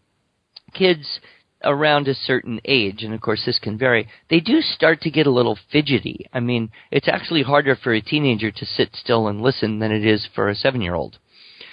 [0.73, 1.19] kids
[1.63, 5.27] around a certain age, and of course this can vary, they do start to get
[5.27, 6.25] a little fidgety.
[6.33, 10.05] I mean, it's actually harder for a teenager to sit still and listen than it
[10.05, 11.17] is for a seven year old.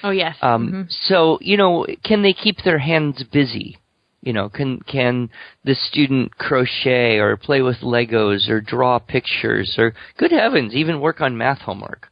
[0.03, 0.37] Oh yes.
[0.43, 0.83] Um, mm-hmm.
[1.07, 3.79] So you know, can they keep their hands busy?
[4.23, 5.31] You know, can can
[5.65, 11.21] the student crochet or play with Legos or draw pictures or good heavens, even work
[11.21, 12.09] on math homework?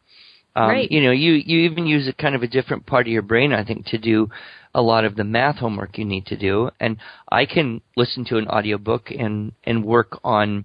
[0.54, 0.90] Um, right.
[0.90, 3.54] You know, you you even use a kind of a different part of your brain,
[3.54, 4.28] I think, to do
[4.74, 6.96] a lot of the math homework you need to do and
[7.30, 10.64] I can listen to an audiobook and and work on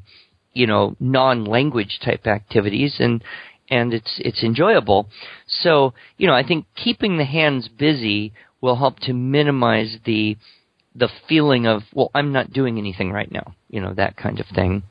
[0.54, 3.24] you know non-language type activities and
[3.70, 5.10] and it's it's enjoyable.
[5.46, 10.38] So, you know, I think keeping the hands busy will help to minimize the
[10.96, 14.48] the feeling of well i'm not doing anything right now you know that kind of
[14.56, 14.82] thing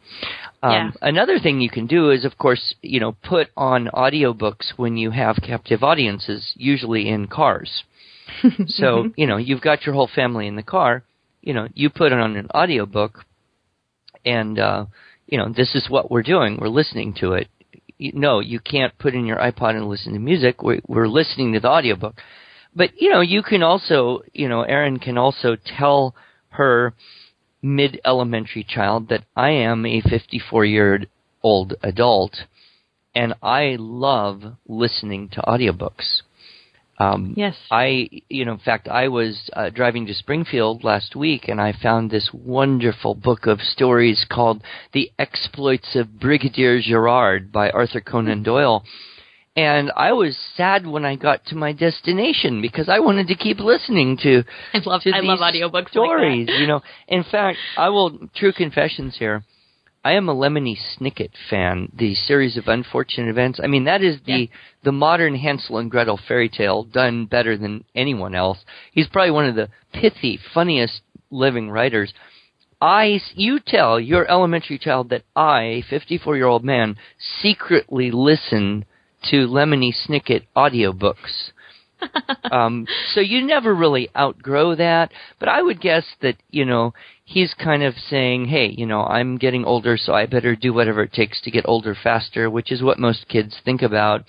[0.63, 0.91] um, yeah.
[1.03, 5.11] another thing you can do is of course you know put on audiobooks when you
[5.11, 7.83] have captive audiences usually in cars
[8.67, 11.05] so, you know, you've got your whole family in the car,
[11.41, 13.25] you know, you put it on an audiobook
[14.25, 14.87] and uh,
[15.27, 16.59] you know, this is what we're doing.
[16.61, 17.49] We're listening to it.
[17.99, 20.63] No, you can't put in your iPod and listen to music.
[20.63, 22.17] We're, we're listening to the audiobook.
[22.75, 26.15] But, you know, you can also, you know, Erin can also tell
[26.51, 26.95] her
[27.63, 31.07] mid elementary child that I am a 54 year
[31.43, 32.37] old adult
[33.15, 36.21] and I love listening to audiobooks.
[36.99, 37.55] Um, yes.
[37.71, 41.75] I, you know, in fact, I was uh, driving to Springfield last week and I
[41.83, 48.43] found this wonderful book of stories called The Exploits of Brigadier Gerard by Arthur Conan
[48.43, 48.85] Doyle.
[49.57, 53.59] And I was sad when I got to my destination because I wanted to keep
[53.59, 54.45] listening to.
[54.75, 56.49] I love to I love audiobooks stories.
[56.49, 59.45] Like you know, in fact, I will true confessions here.
[60.07, 61.91] I am a Lemony Snicket fan.
[61.93, 63.59] The series of unfortunate events.
[63.61, 64.47] I mean, that is the yeah.
[64.85, 68.59] the modern Hansel and Gretel fairy tale done better than anyone else.
[68.93, 71.01] He's probably one of the pithy, funniest
[71.33, 72.15] living writers.
[72.81, 76.99] I, you tell your elementary child that I, 54 year old man,
[77.43, 78.85] secretly listen
[79.31, 81.51] to Lemony Snicket audiobooks.
[82.53, 86.95] um, so you never really outgrow that, but I would guess that, you know,
[87.27, 91.03] he's kind of saying, hey, you know, I'm getting older, so I better do whatever
[91.03, 94.25] it takes to get older faster, which is what most kids think about.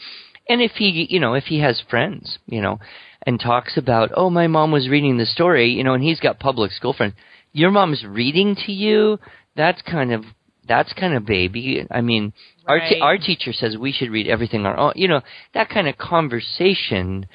[0.49, 2.79] And if he, you know, if he has friends, you know,
[3.23, 6.39] and talks about, oh, my mom was reading the story, you know, and he's got
[6.39, 7.13] public school friends,
[7.53, 9.19] your mom's reading to you,
[9.55, 10.23] that's kind of,
[10.67, 11.85] that's kind of baby.
[11.91, 12.33] I mean,
[12.67, 12.81] right.
[12.81, 15.21] our, t- our teacher says we should read everything our own, you know,
[15.53, 17.27] that kind of conversation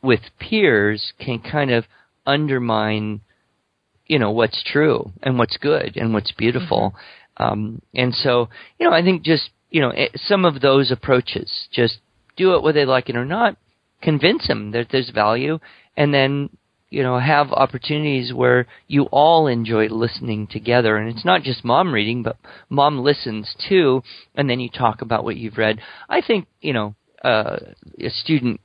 [0.00, 1.84] with peers can kind of
[2.24, 3.20] undermine
[4.06, 6.94] you know what's true and what's good and what's beautiful.
[7.38, 7.44] Mm-hmm.
[7.44, 8.48] um, and so
[8.78, 11.98] you know i think just you know it, some of those approaches just
[12.36, 13.56] do it whether they like it or not
[14.02, 15.58] convince them that there's value
[15.96, 16.50] and then
[16.92, 20.96] you know have opportunities where you all enjoy listening together.
[20.96, 22.36] And it's not just mom reading but
[22.68, 24.02] mom listens too
[24.34, 25.80] and then you talk about what you've read.
[26.08, 26.94] I think you know
[27.24, 27.56] uh,
[27.98, 28.60] a student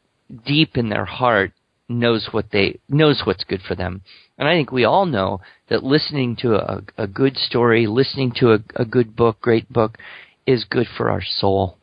[0.45, 1.53] deep in their heart
[1.89, 4.01] knows what they knows what's good for them.
[4.37, 8.53] And I think we all know that listening to a, a good story, listening to
[8.53, 9.97] a, a good book, great book,
[10.45, 11.77] is good for our soul.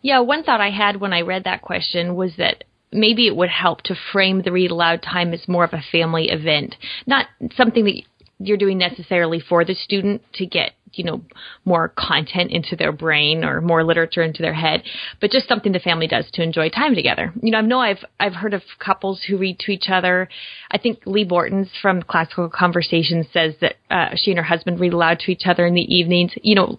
[0.00, 3.48] Yeah, one thought I had when I read that question was that maybe it would
[3.48, 6.74] help to frame the read aloud time as more of a family event,
[7.06, 7.26] not
[7.56, 8.02] something that
[8.38, 11.22] you're doing necessarily for the student to get you know
[11.64, 14.82] more content into their brain or more literature into their head
[15.20, 17.32] but just something the family does to enjoy time together.
[17.42, 20.28] You know i know i've i've heard of couples who read to each other.
[20.70, 24.92] I think Leigh Bortins from classical conversations says that uh, she and her husband read
[24.92, 26.76] aloud to each other in the evenings you know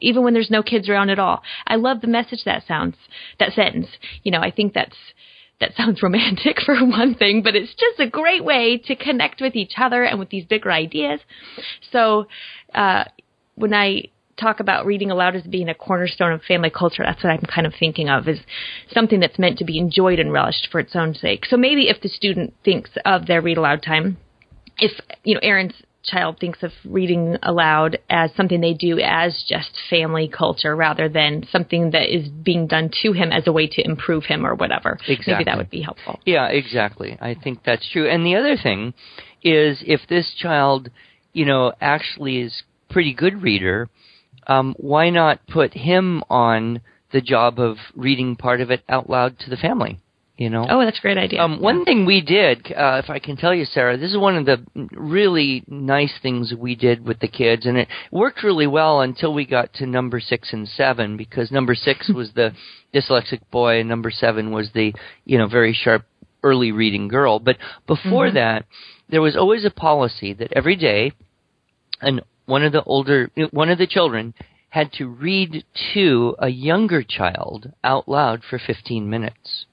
[0.00, 1.42] even when there's no kids around at all.
[1.64, 2.96] I love the message that sounds
[3.38, 3.86] that sentence
[4.22, 4.96] you know i think that's
[5.60, 9.54] that sounds romantic for one thing, but it's just a great way to connect with
[9.54, 11.20] each other and with these bigger ideas.
[11.92, 12.26] So,
[12.74, 13.04] uh,
[13.60, 14.04] when I
[14.38, 17.66] talk about reading aloud as being a cornerstone of family culture, that's what I'm kind
[17.66, 18.38] of thinking of is
[18.92, 21.44] something that's meant to be enjoyed and relished for its own sake.
[21.46, 24.16] So maybe if the student thinks of their read aloud time,
[24.78, 24.92] if
[25.24, 30.28] you know Erin's child thinks of reading aloud as something they do as just family
[30.28, 34.24] culture rather than something that is being done to him as a way to improve
[34.24, 34.98] him or whatever.
[35.06, 35.34] Exactly.
[35.34, 36.18] Maybe that would be helpful.
[36.24, 37.18] Yeah, exactly.
[37.20, 38.08] I think that's true.
[38.08, 38.94] And the other thing
[39.42, 40.90] is if this child,
[41.34, 43.88] you know, actually is pretty good reader,
[44.46, 46.80] um, why not put him on
[47.12, 49.98] the job of reading part of it out loud to the family?
[50.36, 50.66] You know.
[50.70, 51.42] Oh, that's a great idea.
[51.42, 54.36] Um, one thing we did, uh, if I can tell you, Sarah, this is one
[54.36, 59.02] of the really nice things we did with the kids, and it worked really well
[59.02, 62.54] until we got to number six and seven, because number six was the
[62.94, 64.94] dyslexic boy, and number seven was the
[65.26, 66.06] you know very sharp
[66.42, 67.38] early reading girl.
[67.38, 68.34] But before Mhm.
[68.34, 68.64] that,
[69.10, 71.12] there was always a policy that every day,
[72.00, 74.34] and one of the older, one of the children
[74.70, 75.64] had to read
[75.94, 79.66] to a younger child out loud for 15 minutes.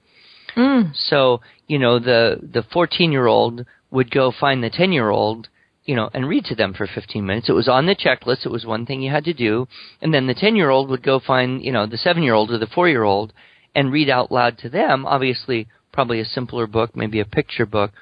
[0.56, 0.92] Mm.
[0.94, 5.48] So, you know, the the 14-year-old would go find the 10-year-old,
[5.84, 7.48] you know, and read to them for 15 minutes.
[7.48, 8.44] It was on the checklist.
[8.44, 9.68] It was one thing you had to do.
[10.02, 13.32] And then the 10-year-old would go find, you know, the 7-year-old or the 4-year-old
[13.74, 15.06] and read out loud to them.
[15.06, 17.92] Obviously, probably a simpler book, maybe a picture book.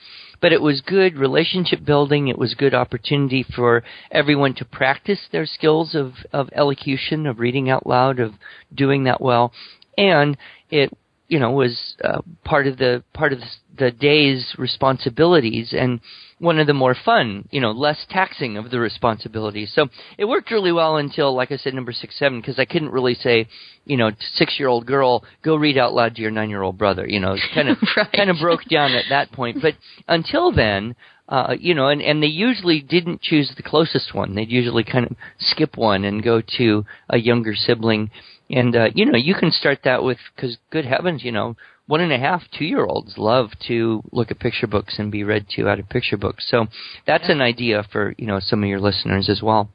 [0.41, 2.29] But it was good relationship building.
[2.29, 7.71] It was good opportunity for everyone to practice their skills of, of elocution, of reading
[7.71, 8.35] out loud, of
[8.75, 9.53] doing that well.
[9.97, 10.37] And
[10.71, 10.97] it
[11.29, 13.41] you know was uh, part of the part of
[13.79, 16.01] the, day's responsibilities and
[16.39, 20.51] one of the more fun you know less taxing of the responsibilities so it worked
[20.51, 23.47] really well until like i said number six seven because i couldn't really say
[23.85, 26.79] you know six year old girl go read out loud to your nine year old
[26.79, 28.13] brother you know it kind of Right.
[28.15, 29.75] kind of broke down at that point but
[30.09, 30.95] until then
[31.29, 34.35] uh, you know, and, and they usually didn't choose the closest one.
[34.35, 38.11] They'd usually kind of skip one and go to a younger sibling.
[38.51, 42.01] And, uh, you know, you can start that with, cause good heavens, you know, one
[42.01, 45.47] and a half, two year olds love to look at picture books and be read
[45.51, 46.47] to out of picture books.
[46.49, 46.67] So
[47.07, 49.71] that's an idea for, you know, some of your listeners as well.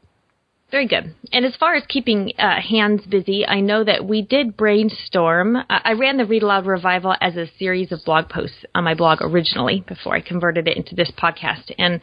[0.72, 1.13] Very good.
[1.34, 5.57] And as far as keeping uh, hands busy, I know that we did brainstorm.
[5.69, 8.93] I I ran the Read Aloud Revival as a series of blog posts on my
[8.93, 11.69] blog originally before I converted it into this podcast.
[11.78, 11.99] And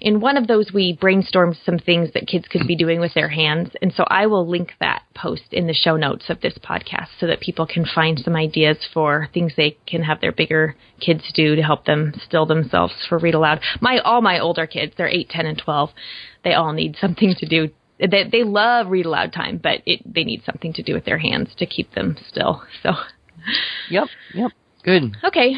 [0.00, 3.28] in one of those, we brainstormed some things that kids could be doing with their
[3.28, 3.70] hands.
[3.80, 7.28] And so I will link that post in the show notes of this podcast so
[7.28, 11.54] that people can find some ideas for things they can have their bigger kids do
[11.54, 13.60] to help them still themselves for Read Aloud.
[13.80, 15.90] My all my older kids, they're 8, 10, and 12.
[16.42, 17.70] They all need something to do
[18.08, 21.18] they, they love read aloud time, but it, they need something to do with their
[21.18, 22.62] hands to keep them still.
[22.82, 22.92] So,
[23.90, 24.50] Yep, yep.
[24.84, 25.16] Good.
[25.24, 25.54] okay.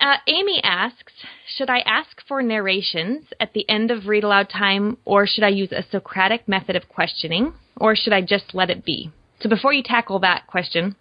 [0.00, 1.12] Uh, Amy asks,
[1.56, 5.48] should I ask for narrations at the end of read aloud time, or should I
[5.48, 9.10] use a Socratic method of questioning, or should I just let it be?
[9.40, 10.94] So before you tackle that question,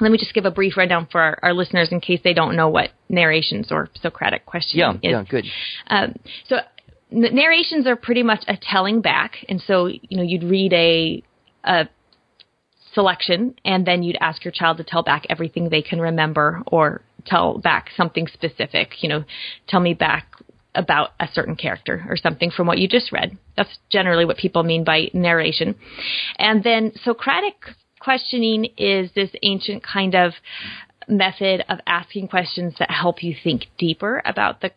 [0.00, 2.54] let me just give a brief rundown for our, our listeners in case they don't
[2.56, 5.24] know what narrations or Socratic questioning Yeah, is.
[5.24, 5.44] yeah, good.
[5.88, 6.14] Um,
[6.48, 6.56] so
[7.12, 11.22] narrations are pretty much a telling back, and so you know you'd read a
[11.64, 11.88] a
[12.94, 17.02] selection, and then you'd ask your child to tell back everything they can remember, or
[17.26, 19.02] tell back something specific.
[19.02, 19.24] You know,
[19.68, 20.26] tell me back
[20.74, 23.36] about a certain character or something from what you just read.
[23.56, 25.74] That's generally what people mean by narration.
[26.38, 27.54] And then Socratic
[28.00, 30.32] questioning is this ancient kind of
[31.08, 34.70] method of asking questions that help you think deeper about the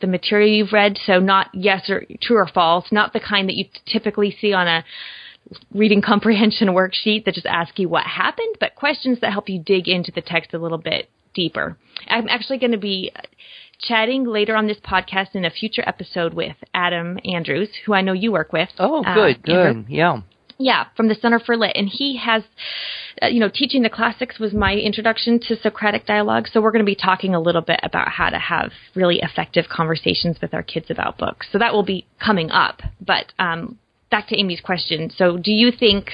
[0.00, 0.98] the material you've read.
[1.04, 4.66] So not yes or true or false, not the kind that you typically see on
[4.66, 4.84] a
[5.72, 9.88] reading comprehension worksheet that just ask you what happened, but questions that help you dig
[9.88, 11.76] into the text a little bit deeper.
[12.08, 13.12] I'm actually going to be
[13.80, 18.12] chatting later on this podcast in a future episode with Adam Andrews, who I know
[18.12, 18.68] you work with.
[18.78, 19.82] Oh, uh, good, Andrew.
[19.82, 19.92] good.
[19.92, 20.20] Yeah.
[20.62, 22.42] Yeah, from the Center for Lit, and he has,
[23.22, 26.48] uh, you know, teaching the classics was my introduction to Socratic dialogue.
[26.52, 29.64] So we're going to be talking a little bit about how to have really effective
[29.70, 31.46] conversations with our kids about books.
[31.50, 32.82] So that will be coming up.
[33.00, 33.78] But um,
[34.10, 35.08] back to Amy's question.
[35.08, 36.10] So, do you think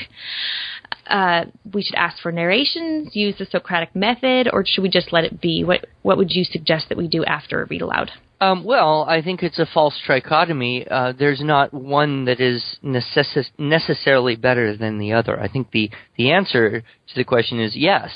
[1.09, 5.25] uh, we should ask for narrations, use the Socratic method, or should we just let
[5.25, 5.65] it be?
[5.65, 8.13] What What would you suggest that we do after a read aloud?
[8.41, 10.87] Um, well, I think it's a false trichotomy.
[10.91, 15.41] Uh, there's not one that is necess- necessarily better than the other.
[15.41, 18.11] I think the, the answer to the question is yes.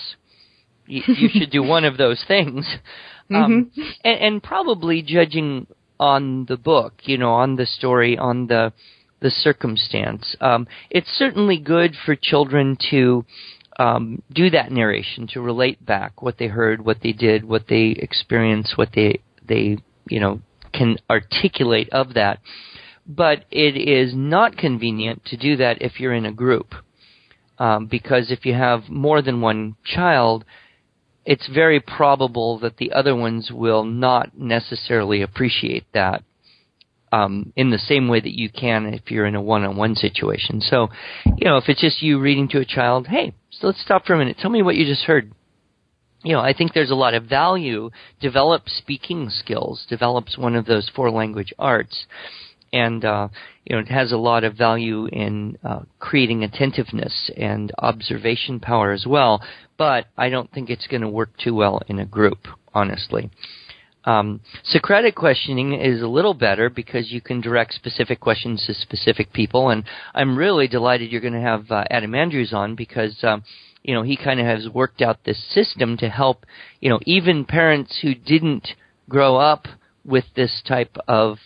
[0.88, 2.66] Y- you should do one of those things.
[3.32, 3.90] Um, mm-hmm.
[4.02, 5.68] and, and probably judging
[6.00, 8.72] on the book, you know, on the story, on the
[9.20, 10.34] the circumstance.
[10.40, 13.24] Um, it's certainly good for children to
[13.78, 17.94] um, do that narration, to relate back what they heard, what they did, what they
[17.98, 19.78] experienced, what they they
[20.10, 20.40] you know,
[20.72, 22.40] can articulate of that.
[23.06, 26.74] But it is not convenient to do that if you're in a group.
[27.58, 30.44] Um, because if you have more than one child,
[31.26, 36.22] it's very probable that the other ones will not necessarily appreciate that
[37.12, 40.60] um, in the same way that you can if you're in a one-on-one situation.
[40.60, 40.88] So,
[41.24, 44.14] you know, if it's just you reading to a child, hey, so let's stop for
[44.14, 44.38] a minute.
[44.40, 45.32] Tell me what you just heard
[46.22, 47.90] you know, I think there's a lot of value.
[48.20, 52.06] Develops speaking skills, develops one of those four language arts,
[52.72, 53.28] and uh,
[53.64, 58.92] you know, it has a lot of value in uh, creating attentiveness and observation power
[58.92, 59.42] as well.
[59.78, 63.30] But I don't think it's going to work too well in a group, honestly.
[64.04, 69.32] Um, Socratic questioning is a little better because you can direct specific questions to specific
[69.32, 73.16] people, and I'm really delighted you're going to have uh, Adam Andrews on because.
[73.22, 73.42] Um,
[73.82, 76.44] you know, he kind of has worked out this system to help,
[76.80, 78.68] you know, even parents who didn't
[79.08, 79.66] grow up
[80.04, 81.38] with this type of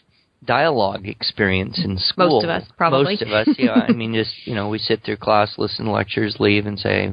[0.44, 2.42] dialogue experience in school.
[2.42, 3.14] Most of us, probably.
[3.14, 3.72] Most of us, yeah.
[3.88, 7.12] I mean, just, you know, we sit through class, listen to lectures, leave, and say,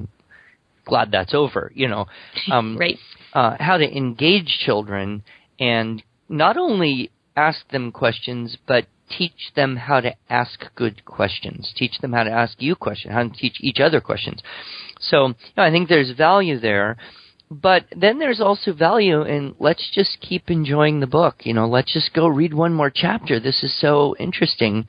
[0.86, 2.08] glad that's over, you know.
[2.52, 2.98] Um, right.
[3.34, 5.24] Uh, how to engage children
[5.60, 11.72] and not only ask them questions, but teach them how to ask good questions.
[11.76, 14.42] Teach them how to ask you questions, how to teach each other questions.
[15.12, 16.98] So you know, I think there's value there.
[17.52, 21.42] But then there's also value in let's just keep enjoying the book.
[21.44, 23.42] You know, let's just go read one more chapter.
[23.42, 24.88] This is so interesting.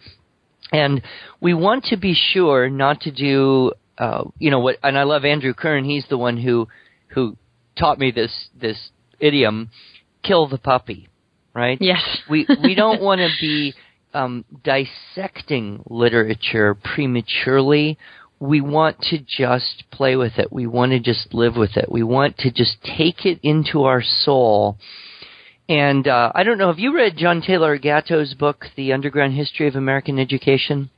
[0.70, 1.02] And
[1.40, 5.24] we want to be sure not to do, uh, you know, what, and I love
[5.24, 5.84] Andrew Kern.
[5.84, 6.68] He's the one who,
[7.08, 7.36] who
[7.76, 9.70] taught me this, this idiom,
[10.22, 11.08] kill the puppy,
[11.52, 11.76] right?
[11.80, 12.00] Yes.
[12.30, 13.74] we, we don't want to be,
[14.14, 17.98] um, dissecting literature prematurely
[18.42, 20.52] we want to just play with it.
[20.52, 21.88] We want to just live with it.
[21.88, 24.78] We want to just take it into our soul.
[25.68, 29.68] And uh, I don't know, have you read John Taylor Gatto's book, The Underground History
[29.68, 30.90] of American Education?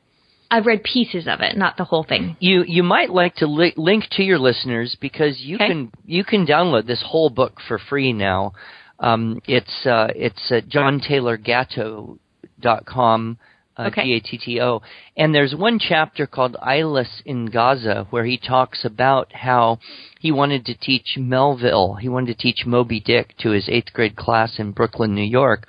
[0.50, 2.38] I've read pieces of it, not the whole thing.
[2.40, 5.68] You you might like to li- link to your listeners because you okay.
[5.68, 8.54] can you can download this whole book for free now.
[9.00, 13.38] Um, it's uh, it's at johntaylorgatto.com
[13.76, 14.04] uh, okay.
[14.04, 14.82] G-A-T-T-O.
[15.16, 19.78] And there's one chapter called Eyeless in Gaza where he talks about how
[20.20, 24.16] he wanted to teach Melville, he wanted to teach Moby Dick to his eighth grade
[24.16, 25.66] class in Brooklyn, New York.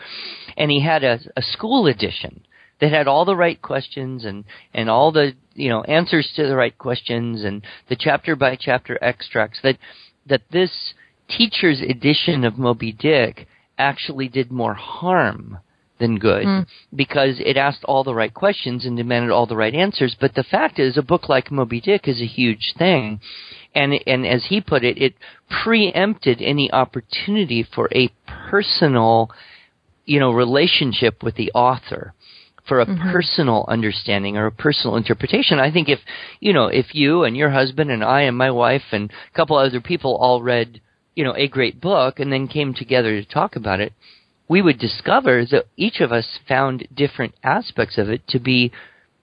[0.55, 2.45] And he had a, a school edition
[2.79, 4.43] that had all the right questions and,
[4.73, 8.97] and all the, you know, answers to the right questions and the chapter by chapter
[9.01, 9.77] extracts that,
[10.27, 10.93] that this
[11.29, 13.47] teacher's edition of Moby Dick
[13.77, 15.59] actually did more harm
[15.99, 16.65] than good mm.
[16.95, 20.15] because it asked all the right questions and demanded all the right answers.
[20.19, 23.19] But the fact is, a book like Moby Dick is a huge thing.
[23.73, 25.15] And, and as he put it, it
[25.63, 28.09] preempted any opportunity for a
[28.49, 29.29] personal,
[30.05, 32.13] you know, relationship with the author
[32.67, 33.11] for a mm-hmm.
[33.11, 35.59] personal understanding or a personal interpretation.
[35.59, 35.99] I think if,
[36.39, 39.55] you know, if you and your husband and I and my wife and a couple
[39.57, 40.81] other people all read,
[41.15, 43.93] you know, a great book and then came together to talk about it,
[44.47, 48.71] we would discover that each of us found different aspects of it to be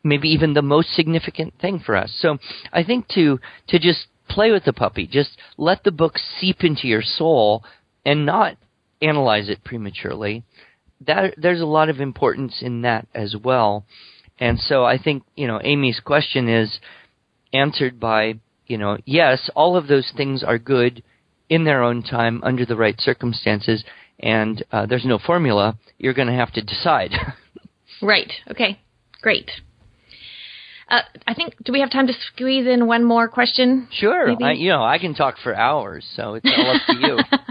[0.04, 2.12] maybe even the most significant thing for us.
[2.20, 2.38] So
[2.72, 6.88] I think to to just play with the puppy, just let the book seep into
[6.88, 7.62] your soul
[8.04, 8.56] and not
[9.00, 10.42] analyze it prematurely.
[11.06, 13.84] That there's a lot of importance in that as well.
[14.38, 16.78] And so I think, you know, Amy's question is
[17.52, 18.34] answered by,
[18.66, 21.02] you know, yes, all of those things are good
[21.48, 23.84] in their own time under the right circumstances
[24.20, 25.78] and uh, there's no formula.
[25.98, 27.12] You're going to have to decide.
[28.02, 28.30] right.
[28.50, 28.80] Okay.
[29.20, 29.50] Great.
[30.88, 31.54] Uh, I think.
[31.64, 33.88] Do we have time to squeeze in one more question?
[33.92, 34.36] Sure.
[34.42, 37.18] I, you know, I can talk for hours, so it's all up to you.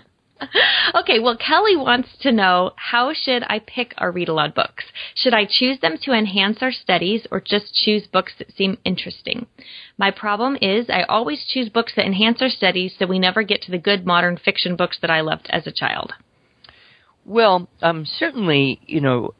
[0.96, 4.86] okay, well, Kelly wants to know how should I pick our read aloud books?
[5.16, 9.48] Should I choose them to enhance our studies or just choose books that seem interesting?
[9.98, 13.62] My problem is I always choose books that enhance our studies so we never get
[13.64, 16.14] to the good modern fiction books that I loved as a child.
[17.26, 19.34] Well, um, certainly, you know,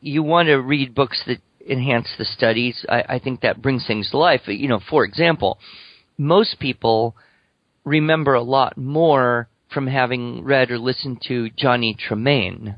[0.00, 2.84] you want to read books that enhance the studies.
[2.88, 4.42] I, I think that brings things to life.
[4.46, 5.58] You know, for example,
[6.18, 7.16] most people
[7.84, 12.76] remember a lot more from having read or listened to Johnny Tremain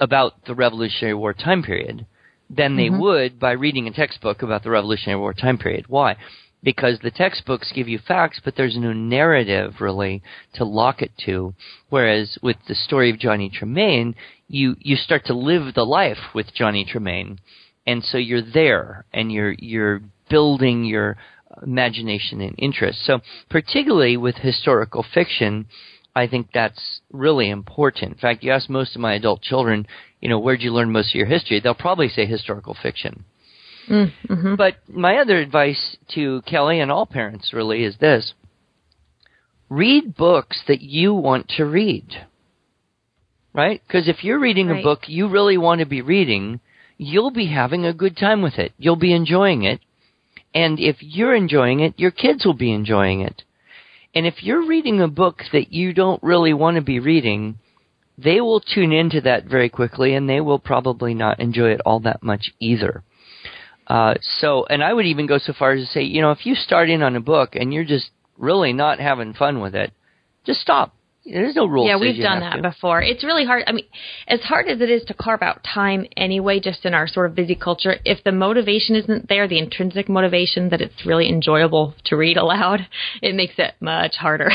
[0.00, 2.06] about the Revolutionary War time period
[2.50, 3.00] than they mm-hmm.
[3.00, 5.86] would by reading a textbook about the Revolutionary War time period.
[5.88, 6.16] Why?
[6.64, 10.22] Because the textbooks give you facts, but there's no narrative really
[10.54, 11.54] to lock it to.
[11.90, 14.14] Whereas with the story of Johnny Tremain,
[14.48, 17.38] you, you start to live the life with Johnny Tremain,
[17.86, 20.00] And so you're there and you're, you're
[20.30, 21.18] building your
[21.62, 23.04] imagination and interest.
[23.04, 25.66] So particularly with historical fiction,
[26.16, 28.12] I think that's really important.
[28.12, 29.86] In fact, you ask most of my adult children,
[30.20, 31.60] you know, where'd you learn most of your history?
[31.60, 33.24] They'll probably say historical fiction.
[33.88, 34.54] Mm, mm-hmm.
[34.56, 38.34] But my other advice to Kelly and all parents really is this.
[39.68, 42.06] Read books that you want to read.
[43.52, 43.80] Right?
[43.86, 44.80] Because if you're reading right.
[44.80, 46.60] a book you really want to be reading,
[46.98, 48.72] you'll be having a good time with it.
[48.78, 49.80] You'll be enjoying it.
[50.54, 53.42] And if you're enjoying it, your kids will be enjoying it.
[54.14, 57.58] And if you're reading a book that you don't really want to be reading,
[58.16, 62.00] they will tune into that very quickly and they will probably not enjoy it all
[62.00, 63.02] that much either.
[63.86, 66.46] Uh, so, and I would even go so far as to say, you know, if
[66.46, 69.92] you start in on a book and you're just really not having fun with it,
[70.44, 70.94] just stop.
[71.26, 71.88] There's no rules.
[71.88, 72.62] Yeah, we've done that to.
[72.62, 73.00] before.
[73.00, 73.64] It's really hard.
[73.66, 73.86] I mean,
[74.28, 77.34] as hard as it is to carve out time anyway, just in our sort of
[77.34, 82.16] busy culture, if the motivation isn't there, the intrinsic motivation that it's really enjoyable to
[82.16, 82.86] read aloud,
[83.22, 84.50] it makes it much harder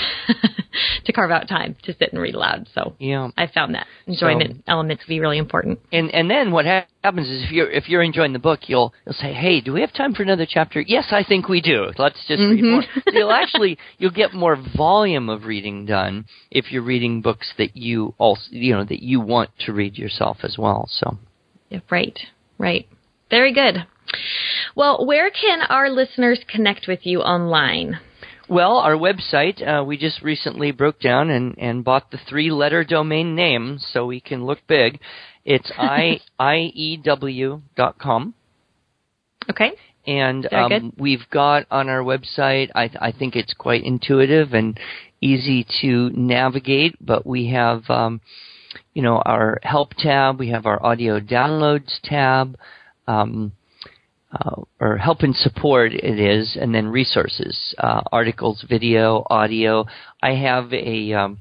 [1.05, 2.67] to carve out time to sit and read aloud.
[2.75, 5.79] So yeah, I found that enjoyment so, element to be really important.
[5.91, 9.13] And and then what happens is if you're if you're enjoying the book, you'll you'll
[9.13, 11.91] say, "Hey, do we have time for another chapter?" Yes, I think we do.
[11.97, 12.51] Let's just mm-hmm.
[12.51, 12.83] read more.
[13.05, 17.77] So you'll actually you'll get more volume of reading done if you're reading books that
[17.77, 20.89] you also you know that you want to read yourself as well.
[20.91, 21.17] So,
[21.69, 22.19] yeah, right,
[22.57, 22.87] right,
[23.29, 23.85] very good.
[24.75, 27.99] Well, where can our listeners connect with you online?
[28.49, 32.83] Well, our website, uh, we just recently broke down and, and bought the three letter
[32.83, 34.99] domain name so we can look big.
[35.45, 38.33] It's I, IEW dot com.
[39.49, 39.71] Okay.
[40.07, 44.79] And um, we've got on our website, I, I think it's quite intuitive and
[45.21, 48.21] easy to navigate, but we have, um,
[48.93, 52.57] you know, our help tab, we have our audio downloads tab,
[53.07, 53.51] um,
[54.31, 59.85] uh, or help and support it is, and then resources, uh, articles, video, audio.
[60.21, 61.39] I have a um,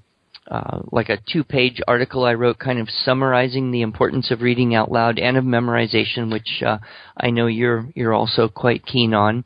[0.50, 4.90] uh, like a two-page article I wrote, kind of summarizing the importance of reading out
[4.90, 6.78] loud and of memorization, which uh,
[7.16, 9.44] I know you're you're also quite keen on.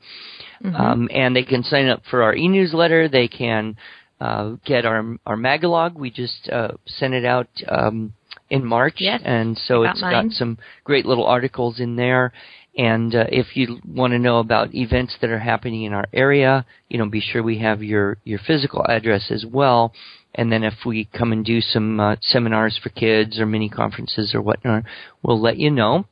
[0.62, 0.76] Mm-hmm.
[0.76, 3.08] Um, and they can sign up for our e-newsletter.
[3.08, 3.76] They can
[4.20, 5.94] uh, get our our magalog.
[5.94, 8.12] We just uh, sent it out um,
[8.48, 10.28] in March, yes, and so it's mine.
[10.28, 12.32] got some great little articles in there.
[12.78, 16.64] And uh, if you want to know about events that are happening in our area,
[16.88, 19.92] you know, be sure we have your your physical address as well.
[20.34, 24.34] And then if we come and do some uh, seminars for kids or mini conferences
[24.34, 24.84] or whatnot,
[25.22, 26.06] we'll let you know.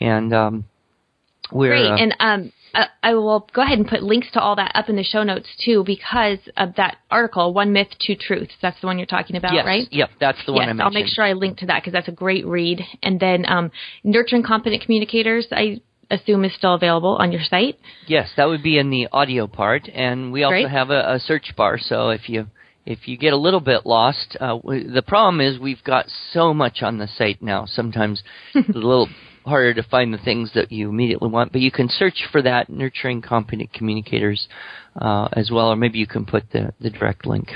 [0.00, 0.64] And um,
[1.50, 1.90] we're great.
[1.90, 4.88] Uh, and um, uh, I will go ahead and put links to all that up
[4.88, 8.86] in the show notes too, because of that article, "One Myth, Two Truths." That's the
[8.86, 9.88] one you're talking about, yes, right?
[9.90, 10.82] Yep, that's the one yes, I mentioned.
[10.82, 12.82] I'll make sure I link to that because that's a great read.
[13.02, 13.70] And then um,
[14.04, 15.80] "Nurturing Competent Communicators." I
[16.10, 17.78] assume is still available on your site.
[18.06, 20.70] Yes, that would be in the audio part, and we also Great.
[20.70, 21.78] have a, a, search bar.
[21.78, 22.46] So if you
[22.88, 26.78] if you get a little bit lost, uh, the problem is we've got so much
[26.80, 27.66] on the site now.
[27.66, 28.22] Sometimes
[28.54, 29.08] it's a little
[29.44, 32.70] harder to find the things that you immediately want, but you can search for that
[32.70, 34.48] nurturing competent communicators
[35.00, 37.50] uh, as well, or maybe you can put the, the direct link.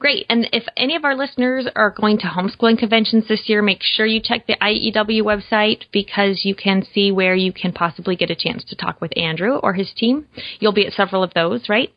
[0.00, 0.26] Great.
[0.28, 4.04] And if any of our listeners are going to homeschooling conventions this year, make sure
[4.04, 8.34] you check the IEW website because you can see where you can possibly get a
[8.34, 10.26] chance to talk with Andrew or his team.
[10.58, 11.90] You'll be at several of those, right?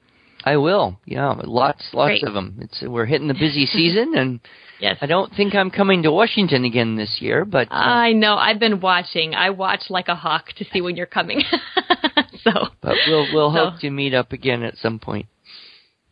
[0.44, 1.00] I will.
[1.06, 2.24] Yeah, lots, lots Great.
[2.24, 2.60] of them.
[2.62, 4.40] It's we're hitting the busy season, and
[4.80, 7.46] yes, I don't think I'm coming to Washington again this year.
[7.46, 9.36] But uh, I know I've been watching.
[9.36, 11.42] I watch like a hawk to see when you're coming.
[12.44, 13.70] so, but we'll we'll so.
[13.72, 15.28] hope to meet up again at some point.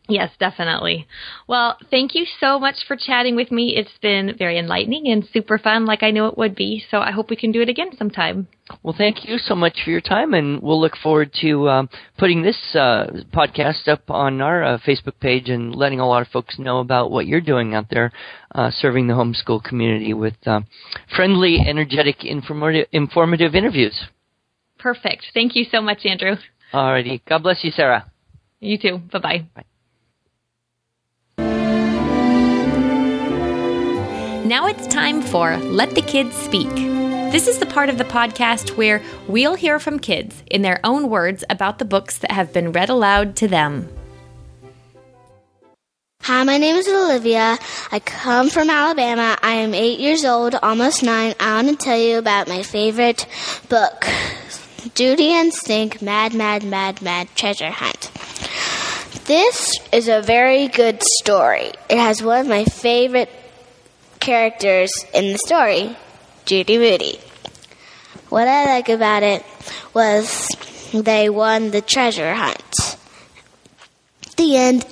[0.08, 1.06] Yes, definitely.
[1.48, 3.74] Well, thank you so much for chatting with me.
[3.76, 6.84] It's been very enlightening and super fun, like I knew it would be.
[6.90, 8.46] So I hope we can do it again sometime.
[8.84, 11.88] Well, thank you so much for your time, and we'll look forward to um,
[12.18, 16.28] putting this uh, podcast up on our uh, Facebook page and letting a lot of
[16.28, 18.12] folks know about what you're doing out there,
[18.54, 20.60] uh, serving the homeschool community with uh,
[21.14, 24.04] friendly, energetic, informative, informative interviews.
[24.78, 25.26] Perfect.
[25.34, 26.36] Thank you so much, Andrew.
[26.72, 27.20] Alrighty.
[27.28, 28.10] God bless you, Sarah.
[28.60, 28.98] You too.
[29.12, 29.46] Bye-bye.
[29.54, 29.64] Bye.
[34.46, 36.70] Now it's time for Let the Kids Speak.
[36.70, 41.10] This is the part of the podcast where we'll hear from kids in their own
[41.10, 43.88] words about the books that have been read aloud to them.
[46.22, 47.58] Hi, my name is Olivia.
[47.90, 49.36] I come from Alabama.
[49.42, 51.34] I am eight years old, almost nine.
[51.40, 53.26] I want to tell you about my favorite
[53.68, 54.06] book
[54.96, 58.12] and Stink Mad, Mad, Mad, Mad Treasure Hunt.
[59.24, 61.72] This is a very good story.
[61.88, 63.28] It has one of my favorite
[64.26, 65.96] characters in the story,
[66.46, 67.20] Judy Moody.
[68.28, 69.46] What I like about it
[69.94, 70.48] was
[70.92, 72.98] they won the treasure hunt.
[74.36, 74.84] The end.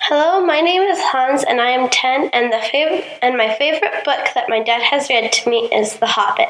[0.00, 4.04] Hello, my name is Hans and I am 10 and the fav- and my favorite
[4.04, 6.48] book that my dad has read to me is The Hobbit.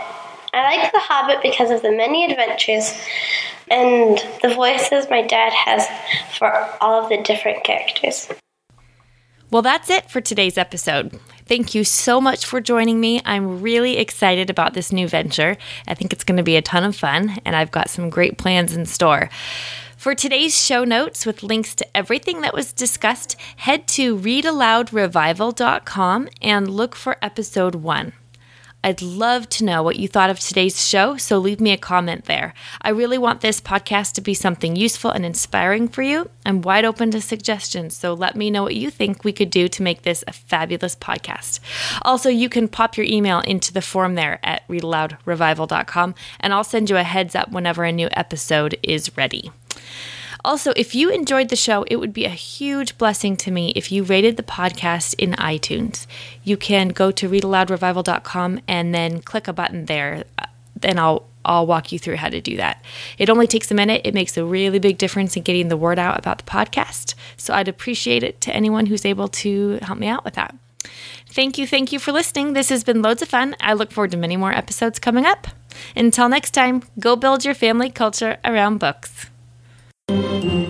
[0.53, 3.01] I like The Hobbit because of the many adventures
[3.70, 5.87] and the voices my dad has
[6.37, 8.29] for all of the different characters.
[9.53, 11.20] Well, that's it for today's episode.
[11.44, 13.20] Thank you so much for joining me.
[13.26, 15.59] I'm really excited about this new venture.
[15.86, 18.38] I think it's going to be a ton of fun, and I've got some great
[18.38, 19.28] plans in store.
[19.98, 26.70] For today's show notes with links to everything that was discussed, head to readaloudrevival.com and
[26.70, 28.14] look for episode one.
[28.85, 32.24] I'd love to know what you thought of today's show, so leave me a comment
[32.24, 32.53] there.
[32.80, 36.28] I really want this podcast to be something useful and inspiring for you.
[36.45, 39.68] I'm wide open to suggestions, so let me know what you think we could do
[39.68, 41.61] to make this a fabulous podcast.
[42.03, 46.91] Also, you can pop your email into the form there at readaloudrevival.com, and I'll send
[46.91, 49.53] you a heads up whenever a new episode is ready.
[50.45, 53.93] Also, if you enjoyed the show, it would be a huge blessing to me if
[53.93, 56.07] you rated the podcast in iTunes.
[56.43, 60.24] You can go to readaloudrevival.com and then click a button there.
[60.38, 62.84] Uh, then I'll I'll walk you through how to do that.
[63.18, 64.03] It only takes a minute.
[64.05, 67.14] It makes a really big difference in getting the word out about the podcast.
[67.36, 70.55] So I'd appreciate it to anyone who's able to help me out with that.
[71.26, 72.53] Thank you, thank you for listening.
[72.53, 73.57] This has been loads of fun.
[73.61, 75.49] I look forward to many more episodes coming up.
[75.97, 79.32] Until next time, go build your family culture around books.
[80.13, 80.62] Thank you.